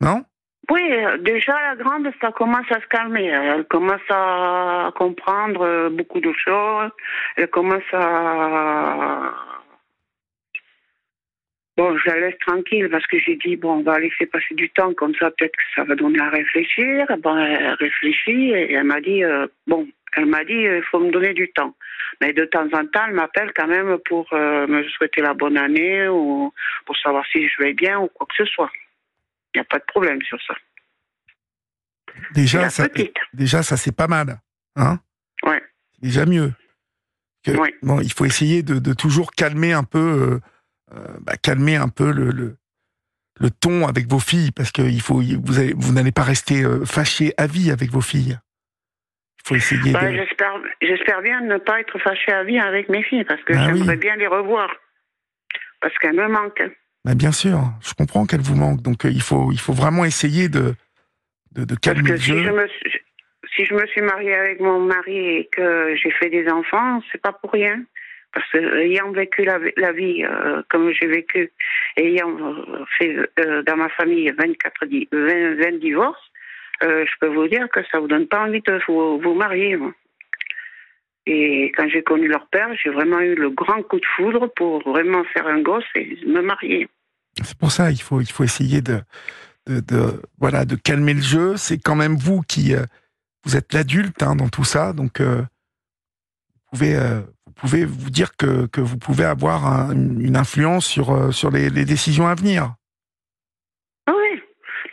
non? 0.00 0.24
Oui, 0.70 0.82
euh, 0.92 1.18
déjà 1.18 1.52
la 1.52 1.76
grande, 1.76 2.10
ça 2.20 2.32
commence 2.32 2.70
à 2.70 2.80
se 2.80 2.86
calmer. 2.86 3.26
Elle 3.26 3.64
commence 3.64 4.00
à 4.10 4.90
comprendre 4.96 5.62
euh, 5.62 5.90
beaucoup 5.90 6.20
de 6.20 6.32
choses. 6.32 6.90
Elle 7.36 7.48
commence 7.48 7.84
à... 7.92 9.32
Bon, 11.76 11.96
je 11.98 12.10
la 12.10 12.20
laisse 12.20 12.38
tranquille 12.38 12.88
parce 12.90 13.06
que 13.06 13.18
j'ai 13.18 13.36
dit, 13.36 13.54
bon, 13.56 13.74
on 13.74 13.82
va 13.82 13.98
laisser 13.98 14.24
passer 14.26 14.54
du 14.54 14.70
temps, 14.70 14.94
comme 14.94 15.14
ça 15.16 15.30
peut-être 15.30 15.52
que 15.52 15.62
ça 15.74 15.84
va 15.84 15.94
donner 15.94 16.20
à 16.20 16.30
réfléchir. 16.30 17.06
Bon, 17.18 17.36
elle 17.36 17.74
réfléchit 17.74 18.50
et 18.50 18.72
elle 18.72 18.84
m'a 18.84 19.00
dit, 19.00 19.22
euh, 19.22 19.46
bon, 19.66 19.86
elle 20.16 20.26
m'a 20.26 20.42
dit, 20.44 20.54
il 20.54 20.82
faut 20.90 20.98
me 20.98 21.10
donner 21.10 21.34
du 21.34 21.50
temps. 21.52 21.74
Mais 22.20 22.32
de 22.32 22.46
temps 22.46 22.66
en 22.72 22.86
temps, 22.86 23.04
elle 23.06 23.14
m'appelle 23.14 23.52
quand 23.54 23.66
même 23.66 23.98
pour 24.06 24.26
euh, 24.32 24.66
me 24.66 24.82
souhaiter 24.84 25.20
la 25.20 25.34
bonne 25.34 25.58
année 25.58 26.08
ou 26.08 26.52
pour 26.86 26.96
savoir 26.96 27.24
si 27.26 27.46
je 27.46 27.62
vais 27.62 27.74
bien 27.74 28.00
ou 28.00 28.08
quoi 28.08 28.26
que 28.26 28.44
ce 28.44 28.50
soit. 28.50 28.70
Il 29.56 29.60
n'y 29.60 29.62
a 29.62 29.64
pas 29.64 29.78
de 29.78 29.84
problème 29.84 30.20
sur 30.20 30.38
ça. 30.46 30.54
Déjà 32.32 32.68
ça 32.68 32.88
petite. 32.90 33.16
déjà 33.32 33.62
ça 33.62 33.76
c'est 33.78 33.96
pas 33.96 34.06
mal, 34.06 34.38
hein 34.76 35.00
Ouais. 35.44 35.62
C'est 35.94 36.02
déjà 36.02 36.26
mieux. 36.26 36.52
Que- 37.42 37.52
Ouais. 37.52 37.74
Bon, 37.82 38.00
il 38.00 38.12
faut 38.12 38.26
essayer 38.26 38.62
de, 38.62 38.78
de 38.78 38.92
toujours 38.92 39.30
calmer 39.32 39.72
un 39.72 39.82
peu 39.84 39.98
euh, 40.92 40.94
euh, 40.94 41.16
bah, 41.20 41.36
calmer 41.36 41.76
un 41.76 41.88
peu 41.88 42.12
le, 42.12 42.30
le 42.30 42.56
le 43.40 43.50
ton 43.50 43.86
avec 43.86 44.06
vos 44.10 44.18
filles 44.18 44.50
parce 44.52 44.72
que 44.72 44.82
il 44.82 45.00
faut 45.00 45.20
vous 45.22 45.58
avez- 45.58 45.72
vous 45.74 45.92
n'allez 45.94 46.12
pas 46.12 46.22
rester 46.22 46.62
euh, 46.64 46.84
fâché 46.84 47.32
à 47.38 47.46
vie 47.46 47.70
avec 47.70 47.90
vos 47.90 48.00
filles. 48.02 48.38
Il 49.44 49.48
faut 49.48 49.54
essayer 49.56 49.92
Bah, 49.92 50.10
de 50.10 50.16
j'espère, 50.16 50.52
j'espère 50.82 51.22
bien 51.22 51.40
ne 51.40 51.56
pas 51.58 51.80
être 51.80 51.98
fâchée 51.98 52.32
à 52.32 52.44
vie 52.44 52.58
avec 52.58 52.88
mes 52.90 53.02
filles 53.02 53.24
parce 53.24 53.42
que 53.44 53.54
Ah 53.54 53.68
oui. 53.72 53.78
j'aimerais 53.78 53.96
bien 53.96 54.16
les 54.16 54.26
revoir. 54.26 54.68
Parce 55.80 55.94
qu'elles 55.98 56.16
me 56.16 56.28
manquent. 56.28 56.62
Bah, 57.06 57.14
bien 57.14 57.30
sûr, 57.30 57.60
je 57.82 57.94
comprends 57.94 58.26
qu'elle 58.26 58.40
vous 58.40 58.56
manque, 58.56 58.82
donc 58.82 59.04
euh, 59.06 59.10
il 59.10 59.22
faut 59.22 59.52
il 59.52 59.60
faut 59.60 59.72
vraiment 59.72 60.04
essayer 60.04 60.48
de 60.48 60.74
de, 61.52 61.74
calmer 61.76 62.10
le 62.10 62.16
si 62.18 62.32
jeu. 62.32 62.42
je, 62.42 62.50
me, 62.50 62.66
suis- 62.66 63.00
si 63.54 63.64
je 63.64 63.74
me 63.74 63.86
suis 63.86 64.00
mariée 64.00 64.34
avec 64.34 64.58
mon 64.58 64.80
mari 64.80 65.16
et 65.38 65.48
que 65.52 65.94
j'ai 65.94 66.10
fait 66.10 66.30
des 66.30 66.48
enfants, 66.50 67.00
c'est 67.12 67.22
pas 67.22 67.32
pour 67.32 67.52
rien. 67.52 67.80
Parce 68.34 68.50
que 68.50 68.58
ayant 68.80 69.12
vécu 69.12 69.44
la, 69.44 69.58
la 69.76 69.92
vie 69.92 70.24
euh, 70.24 70.62
comme 70.68 70.90
j'ai 70.90 71.06
vécu, 71.06 71.52
ayant 71.96 72.36
euh, 72.40 72.84
fait 72.98 73.16
euh, 73.38 73.62
dans 73.62 73.76
ma 73.76 73.88
famille 73.90 74.28
24 74.36 74.84
di- 74.86 75.08
20, 75.12 75.54
20 75.54 75.78
divorces, 75.78 76.20
euh, 76.82 77.06
je 77.06 77.12
peux 77.20 77.28
vous 77.32 77.46
dire 77.46 77.68
que 77.72 77.80
ça 77.92 78.00
vous 78.00 78.08
donne 78.08 78.26
pas 78.26 78.40
envie 78.46 78.62
de 78.62 78.80
vous, 78.88 79.20
vous 79.20 79.34
marier. 79.34 79.76
moi. 79.76 79.92
Et 81.26 81.72
quand 81.76 81.88
j'ai 81.88 82.02
connu 82.02 82.26
leur 82.28 82.46
père, 82.48 82.68
j'ai 82.82 82.90
vraiment 82.90 83.20
eu 83.20 83.34
le 83.36 83.50
grand 83.50 83.82
coup 83.82 83.98
de 84.00 84.06
foudre 84.16 84.48
pour 84.54 84.82
vraiment 84.82 85.24
faire 85.32 85.46
un 85.46 85.60
gosse 85.60 85.84
et 85.94 86.18
me 86.26 86.40
marier. 86.42 86.88
C'est 87.44 87.58
pour 87.58 87.70
ça 87.72 87.90
il 87.90 88.00
faut 88.00 88.20
il 88.20 88.30
faut 88.30 88.44
essayer 88.44 88.80
de 88.80 89.00
de, 89.66 89.80
de- 89.80 90.22
voilà 90.38 90.64
de 90.64 90.76
calmer 90.76 91.14
le 91.14 91.20
jeu. 91.22 91.56
C'est 91.56 91.78
quand 91.78 91.96
même 91.96 92.16
vous 92.16 92.40
qui 92.42 92.74
euh, 92.74 92.84
vous 93.44 93.56
êtes 93.56 93.72
l'adulte 93.72 94.22
hein, 94.22 94.36
dans 94.36 94.48
tout 94.48 94.64
ça, 94.64 94.92
donc 94.92 95.20
euh, 95.20 95.42
vous 95.42 96.70
pouvez 96.70 96.96
euh, 96.96 97.20
vous 97.46 97.52
pouvez 97.52 97.84
vous 97.84 98.10
dire 98.10 98.36
que 98.36 98.66
que 98.66 98.80
vous 98.80 98.96
pouvez 98.98 99.24
avoir 99.24 99.66
un- 99.66 99.92
une 99.92 100.36
influence 100.36 100.86
sur 100.86 101.32
sur 101.34 101.50
les, 101.50 101.68
les 101.70 101.84
décisions 101.84 102.26
à 102.28 102.34
venir. 102.34 102.74
Oui. 104.08 104.42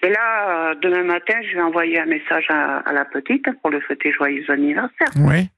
Et 0.02 0.10
là, 0.10 0.76
demain 0.82 1.04
matin, 1.04 1.36
je 1.50 1.56
vais 1.56 1.62
envoyer 1.62 2.00
un 2.00 2.06
message 2.06 2.46
à, 2.50 2.78
à 2.80 2.92
la 2.92 3.06
petite 3.06 3.46
pour 3.62 3.70
le 3.70 3.80
souhaiter 3.82 4.12
joyeux 4.12 4.44
anniversaire. 4.50 5.10
Oui, 5.16 5.50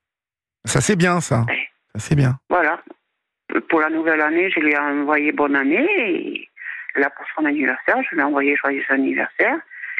ça 0.65 0.81
c'est 0.81 0.95
bien 0.95 1.19
ça. 1.21 1.45
Ouais. 1.47 1.67
Ça 1.95 1.99
c'est 1.99 2.15
bien. 2.15 2.37
Voilà. 2.49 2.83
Pour 3.69 3.79
la 3.79 3.89
nouvelle 3.89 4.21
année, 4.21 4.49
je 4.51 4.59
lui 4.59 4.73
ai 4.73 4.77
envoyé 4.77 5.31
bonne 5.31 5.55
année. 5.55 5.87
Et 5.99 6.49
là, 6.95 7.09
pour 7.09 7.25
son 7.35 7.45
anniversaire, 7.45 7.97
je 8.03 8.15
lui 8.15 8.21
ai 8.21 8.23
envoyé 8.23 8.55
joyeux 8.55 8.83
anniversaire. 8.89 9.57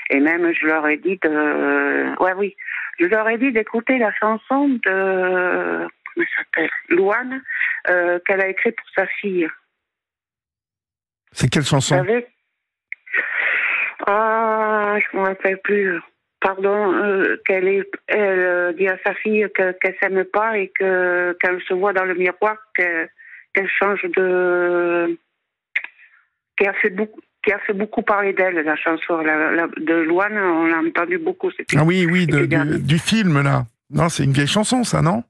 Et 0.10 0.20
même, 0.20 0.52
je 0.54 0.68
leur 0.68 0.88
ai 0.88 0.98
dit 0.98 1.18
de... 1.24 2.22
Ouais, 2.22 2.34
oui. 2.34 2.56
Je 3.00 3.06
leur 3.06 3.28
ai 3.28 3.38
dit 3.38 3.52
d'écouter 3.52 3.98
la 3.98 4.14
chanson 4.14 4.70
de... 4.70 5.88
Comment 5.88 5.88
elle 6.18 6.28
s'appelle 6.38 6.70
Louane, 6.90 7.42
euh, 7.90 8.20
qu'elle 8.26 8.42
a 8.42 8.48
écrite 8.48 8.76
pour 8.76 8.90
sa 8.96 9.08
fille. 9.08 9.48
C'est 11.32 11.50
quelle 11.50 11.64
chanson? 11.64 12.06
Ah, 14.08 14.98
je 15.00 15.18
me 15.18 15.24
rappelle 15.24 15.60
plus. 15.62 16.00
Pardon, 16.40 16.94
euh, 16.94 17.42
qu'elle 17.46 17.68
est, 17.68 17.90
elle 18.08 18.40
euh, 18.40 18.74
dit 18.74 18.88
à 18.88 18.98
sa 19.04 19.14
fille 19.16 19.48
que- 19.56 19.72
qu'elle 19.80 19.96
s'aime 20.00 20.24
pas 20.26 20.58
et 20.58 20.70
que 20.70 21.36
qu'elle 21.42 21.60
se 21.64 21.74
voit 21.74 21.92
dans 21.94 22.06
le 22.06 22.14
miroir 22.14 22.56
que- 22.76 23.08
qu'elle 23.54 23.70
change 23.70 24.04
de, 24.04 25.18
qui 26.58 26.66
a 26.68 26.74
fait 26.74 26.90
beaucoup, 26.90 27.20
qui 27.44 27.52
a 27.52 27.60
fait 27.60 27.74
beaucoup 27.74 28.02
parler 28.02 28.34
d'elle 28.34 28.56
la 28.56 28.76
chanson 28.76 29.18
la- 29.18 29.52
la- 29.52 29.68
de 29.68 29.94
Loane. 29.94 30.38
On 30.38 30.66
l'a 30.66 30.78
entendu 30.80 31.18
beaucoup. 31.18 31.52
Ah 31.76 31.84
oui, 31.84 32.08
oui, 32.10 32.26
de- 32.28 32.46
du, 32.46 32.80
du 32.82 32.98
film, 33.00 33.42
là. 33.44 33.66
Non, 33.92 34.10
c'est 34.10 34.24
une 34.24 34.32
vieille 34.34 34.48
chanson, 34.48 34.84
ça, 34.84 35.02
non? 35.02 35.24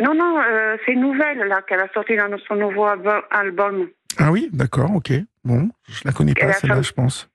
Non, 0.00 0.14
non, 0.14 0.38
euh, 0.40 0.76
c'est 0.84 0.92
une 0.92 1.02
nouvelle 1.02 1.38
là 1.46 1.62
qu'elle 1.62 1.80
a 1.80 1.88
sorti 1.92 2.16
dans 2.16 2.28
son 2.48 2.56
nouveau 2.56 2.86
albu- 2.86 3.22
album. 3.30 3.88
Ah 4.18 4.32
oui, 4.32 4.48
d'accord, 4.52 4.90
ok. 4.94 5.12
Bon, 5.44 5.68
je 5.88 6.00
la 6.04 6.12
connais 6.12 6.34
pas, 6.34 6.52
celle-là, 6.54 6.82
je 6.82 6.92
pense. 6.92 7.30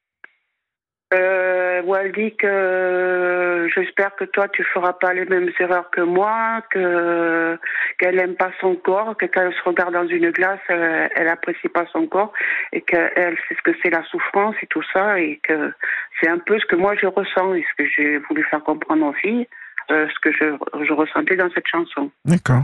Euh, 1.13 1.83
où 1.83 1.95
elle 1.95 2.11
dit 2.13 2.35
que 2.35 2.47
euh, 2.47 3.69
j'espère 3.69 4.15
que 4.15 4.23
toi 4.23 4.47
tu 4.47 4.63
feras 4.63 4.93
pas 4.93 5.13
les 5.13 5.25
mêmes 5.25 5.51
erreurs 5.59 5.91
que 5.91 6.01
moi, 6.01 6.63
que 6.71 7.59
qu'elle 7.99 8.19
aime 8.19 8.35
pas 8.35 8.51
son 8.59 8.75
corps, 8.75 9.15
que 9.15 9.27
quand 9.27 9.41
elle 9.41 9.53
se 9.53 9.61
regarde 9.63 9.93
dans 9.93 10.07
une 10.07 10.31
glace, 10.31 10.59
elle, 10.67 11.11
elle 11.15 11.27
apprécie 11.27 11.69
pas 11.69 11.85
son 11.91 12.07
corps 12.07 12.33
et 12.73 12.81
qu'elle 12.81 13.37
sait 13.47 13.55
ce 13.55 13.61
que 13.61 13.77
c'est 13.83 13.91
la 13.91 14.03
souffrance 14.05 14.55
et 14.63 14.67
tout 14.67 14.81
ça 14.93 15.19
et 15.19 15.39
que 15.43 15.71
c'est 16.19 16.27
un 16.27 16.39
peu 16.39 16.59
ce 16.59 16.65
que 16.65 16.75
moi 16.75 16.95
je 16.99 17.05
ressens 17.05 17.53
et 17.53 17.63
ce 17.63 17.83
que 17.83 17.89
j'ai 17.89 18.17
voulu 18.17 18.43
faire 18.45 18.63
comprendre 18.63 19.05
aux 19.05 19.13
filles, 19.13 19.47
euh, 19.91 20.07
ce 20.09 20.19
que 20.21 20.31
je, 20.31 20.85
je 20.85 20.93
ressentais 20.93 21.35
dans 21.35 21.51
cette 21.51 21.67
chanson. 21.67 22.09
D'accord. 22.25 22.63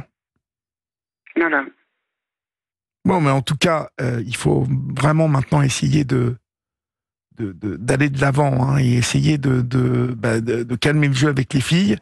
Voilà. 1.35 1.63
Bon, 3.05 3.21
mais 3.21 3.31
en 3.31 3.41
tout 3.41 3.57
cas, 3.57 3.89
euh, 3.99 4.21
il 4.25 4.35
faut 4.35 4.65
vraiment 4.95 5.27
maintenant 5.27 5.61
essayer 5.61 6.03
de 6.03 6.35
de- 7.37 7.75
d'aller 7.77 8.09
de 8.09 8.19
l'avant 8.21 8.63
hein, 8.69 8.77
et 8.79 8.93
essayer 8.97 9.37
de 9.37 9.61
de, 9.61 10.13
bah, 10.17 10.39
de 10.41 10.63
de 10.63 10.75
calmer 10.75 11.07
le 11.07 11.13
jeu 11.13 11.29
avec 11.29 11.53
les 11.53 11.61
filles. 11.61 11.97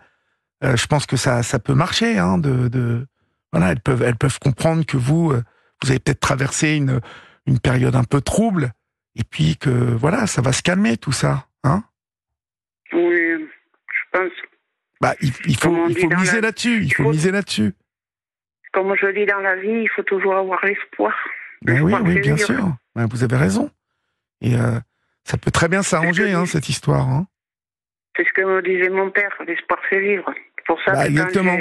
Euh, 0.63 0.75
je 0.75 0.87
pense 0.87 1.05
que 1.05 1.15
ça 1.17 1.43
ça 1.43 1.59
peut 1.59 1.73
marcher. 1.75 2.17
Hein, 2.17 2.37
de, 2.37 3.05
voilà, 3.51 3.71
elles 3.71 3.79
peuvent 3.81 4.01
elles 4.01 4.17
peuvent 4.17 4.39
comprendre 4.39 4.85
que 4.85 4.97
vous 4.97 5.31
euh, 5.31 5.43
vous 5.83 5.89
avez 5.91 5.99
peut-être 5.99 6.19
traversé 6.19 6.75
une 6.75 6.99
une 7.45 7.59
période 7.59 7.95
un 7.95 8.03
peu 8.03 8.21
trouble 8.21 8.71
et 9.15 9.23
puis 9.23 9.57
que 9.57 9.69
voilà, 9.69 10.27
ça 10.27 10.41
va 10.41 10.51
se 10.51 10.61
calmer 10.61 10.97
tout 10.97 11.11
ça. 11.13 11.47
Hein 11.63 11.83
Oui, 12.93 13.47
je 13.47 14.17
pense. 14.19 14.31
bah, 15.01 15.15
il, 15.21 15.31
il 15.45 15.57
faut 15.57 15.87
il 15.89 15.97
faut 15.97 16.09
miser 16.09 16.35
la- 16.35 16.47
là-dessus. 16.47 16.83
Il 16.83 16.93
faut 16.93 17.03
faut- 17.03 17.11
miser 17.11 17.31
là-dessus. 17.31 17.73
Comme 18.73 18.93
je 18.95 19.07
dis 19.13 19.25
dans 19.25 19.39
la 19.39 19.55
vie, 19.55 19.81
il 19.83 19.89
faut 19.95 20.03
toujours 20.03 20.35
avoir 20.35 20.63
l'espoir. 20.65 21.13
Ben 21.63 21.81
oui, 21.81 21.93
oui, 22.03 22.19
bien 22.21 22.37
sûr. 22.37 22.73
Ben, 22.95 23.07
vous 23.07 23.23
avez 23.23 23.35
raison. 23.35 23.71
Et 24.41 24.55
euh, 24.55 24.79
ça 25.29 25.37
peut 25.37 25.51
très 25.51 25.67
bien 25.67 25.83
s'arranger, 25.83 26.31
hein, 26.33 26.45
cette 26.47 26.69
histoire. 26.69 27.07
Hein. 27.07 27.27
C'est 28.15 28.27
ce 28.27 28.33
que 28.33 28.41
me 28.41 28.61
disait 28.63 28.89
mon 28.89 29.11
père, 29.11 29.33
l'espoir 29.47 29.79
fait 29.87 29.99
vivre. 29.99 30.33
C'est 30.57 30.65
pour 30.65 30.81
ça 30.83 30.93
Bah, 30.93 31.05
exactement. 31.07 31.55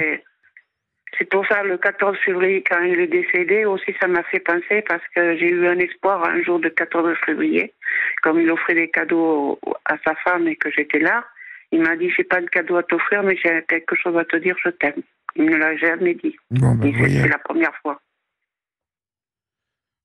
C'est 1.19 1.29
pour 1.29 1.47
ça 1.47 1.63
le 1.63 1.77
14 1.79 2.17
février, 2.25 2.63
quand 2.69 2.81
il 2.83 2.99
est 3.01 3.07
décédé, 3.09 3.65
aussi 3.67 3.95
ça 4.01 4.07
m'a 4.09 4.23
fait 4.25 4.41
penser 4.41 4.83
parce 4.89 5.03
que 5.15 5.37
j'ai 5.37 5.51
eu 5.51 5.67
un 5.67 5.79
espoir 5.79 6.25
un 6.25 6.43
jour 6.43 6.61
de 6.61 6.69
14 6.69 7.15
février, 7.27 7.75
comme 8.23 8.41
il 8.41 8.51
offrait 8.51 8.75
des 8.75 8.89
cadeaux 8.89 9.59
au- 9.63 9.75
à 9.85 9.97
sa 10.05 10.15
femme 10.17 10.49
et 10.49 10.57
que 10.57 10.71
j'étais 10.71 10.99
là. 11.01 11.25
Il 11.73 11.83
m'a 11.83 11.97
dit 11.97 12.11
j'ai 12.17 12.25
pas 12.25 12.41
de 12.41 12.47
cadeau 12.47 12.77
à 12.77 12.83
t'offrir, 12.83 13.23
mais 13.23 13.37
j'ai 13.37 13.63
quelque 13.69 13.95
chose 13.97 14.17
à 14.17 14.25
te 14.25 14.37
dire, 14.37 14.57
je 14.65 14.71
t'aime. 14.71 15.03
Il 15.37 15.45
ne 15.47 15.57
l'a 15.57 15.77
jamais 15.77 16.15
dit. 16.15 16.37
Bon, 16.51 16.75
ben, 16.75 16.91
vous 16.91 17.05
C'était 17.07 17.21
vous 17.23 17.29
la 17.29 17.39
première 17.39 17.75
fois. 17.83 18.01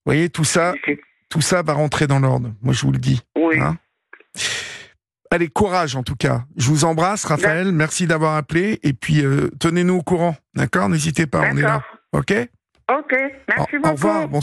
voyez, 0.06 0.30
tout 0.30 0.44
ça, 0.44 0.74
C'est- 0.86 1.00
tout 1.34 1.42
ça 1.42 1.64
va 1.64 1.74
rentrer 1.74 2.06
dans 2.06 2.20
l'ordre. 2.20 2.54
Moi, 2.62 2.76
je 2.76 2.82
vous 2.86 2.92
le 2.92 3.00
dis. 3.00 3.24
Oui. 3.36 3.60
Hein 3.60 3.76
Allez, 5.32 5.48
courage 5.48 5.96
en 5.96 6.04
tout 6.04 6.16
cas. 6.16 6.44
Je 6.58 6.68
vous 6.68 6.86
embrasse, 6.86 7.26
Raphaël. 7.26 7.72
Merci 7.72 8.06
d'avoir 8.06 8.36
appelé. 8.36 8.80
Et 8.84 8.94
puis, 8.94 9.26
euh, 9.26 9.50
tenez-nous 9.60 9.96
au 9.96 10.04
courant. 10.04 10.36
D'accord? 10.54 10.90
N'hésitez 10.90 11.26
pas, 11.26 11.42
on 11.52 11.58
est 11.58 11.64
là. 11.64 11.82
OK? 12.12 12.36
Ok, 12.92 13.16
merci 13.50 13.78
au, 13.78 13.80
beaucoup. 13.80 13.88
au 13.88 13.92
revoir. 13.94 14.28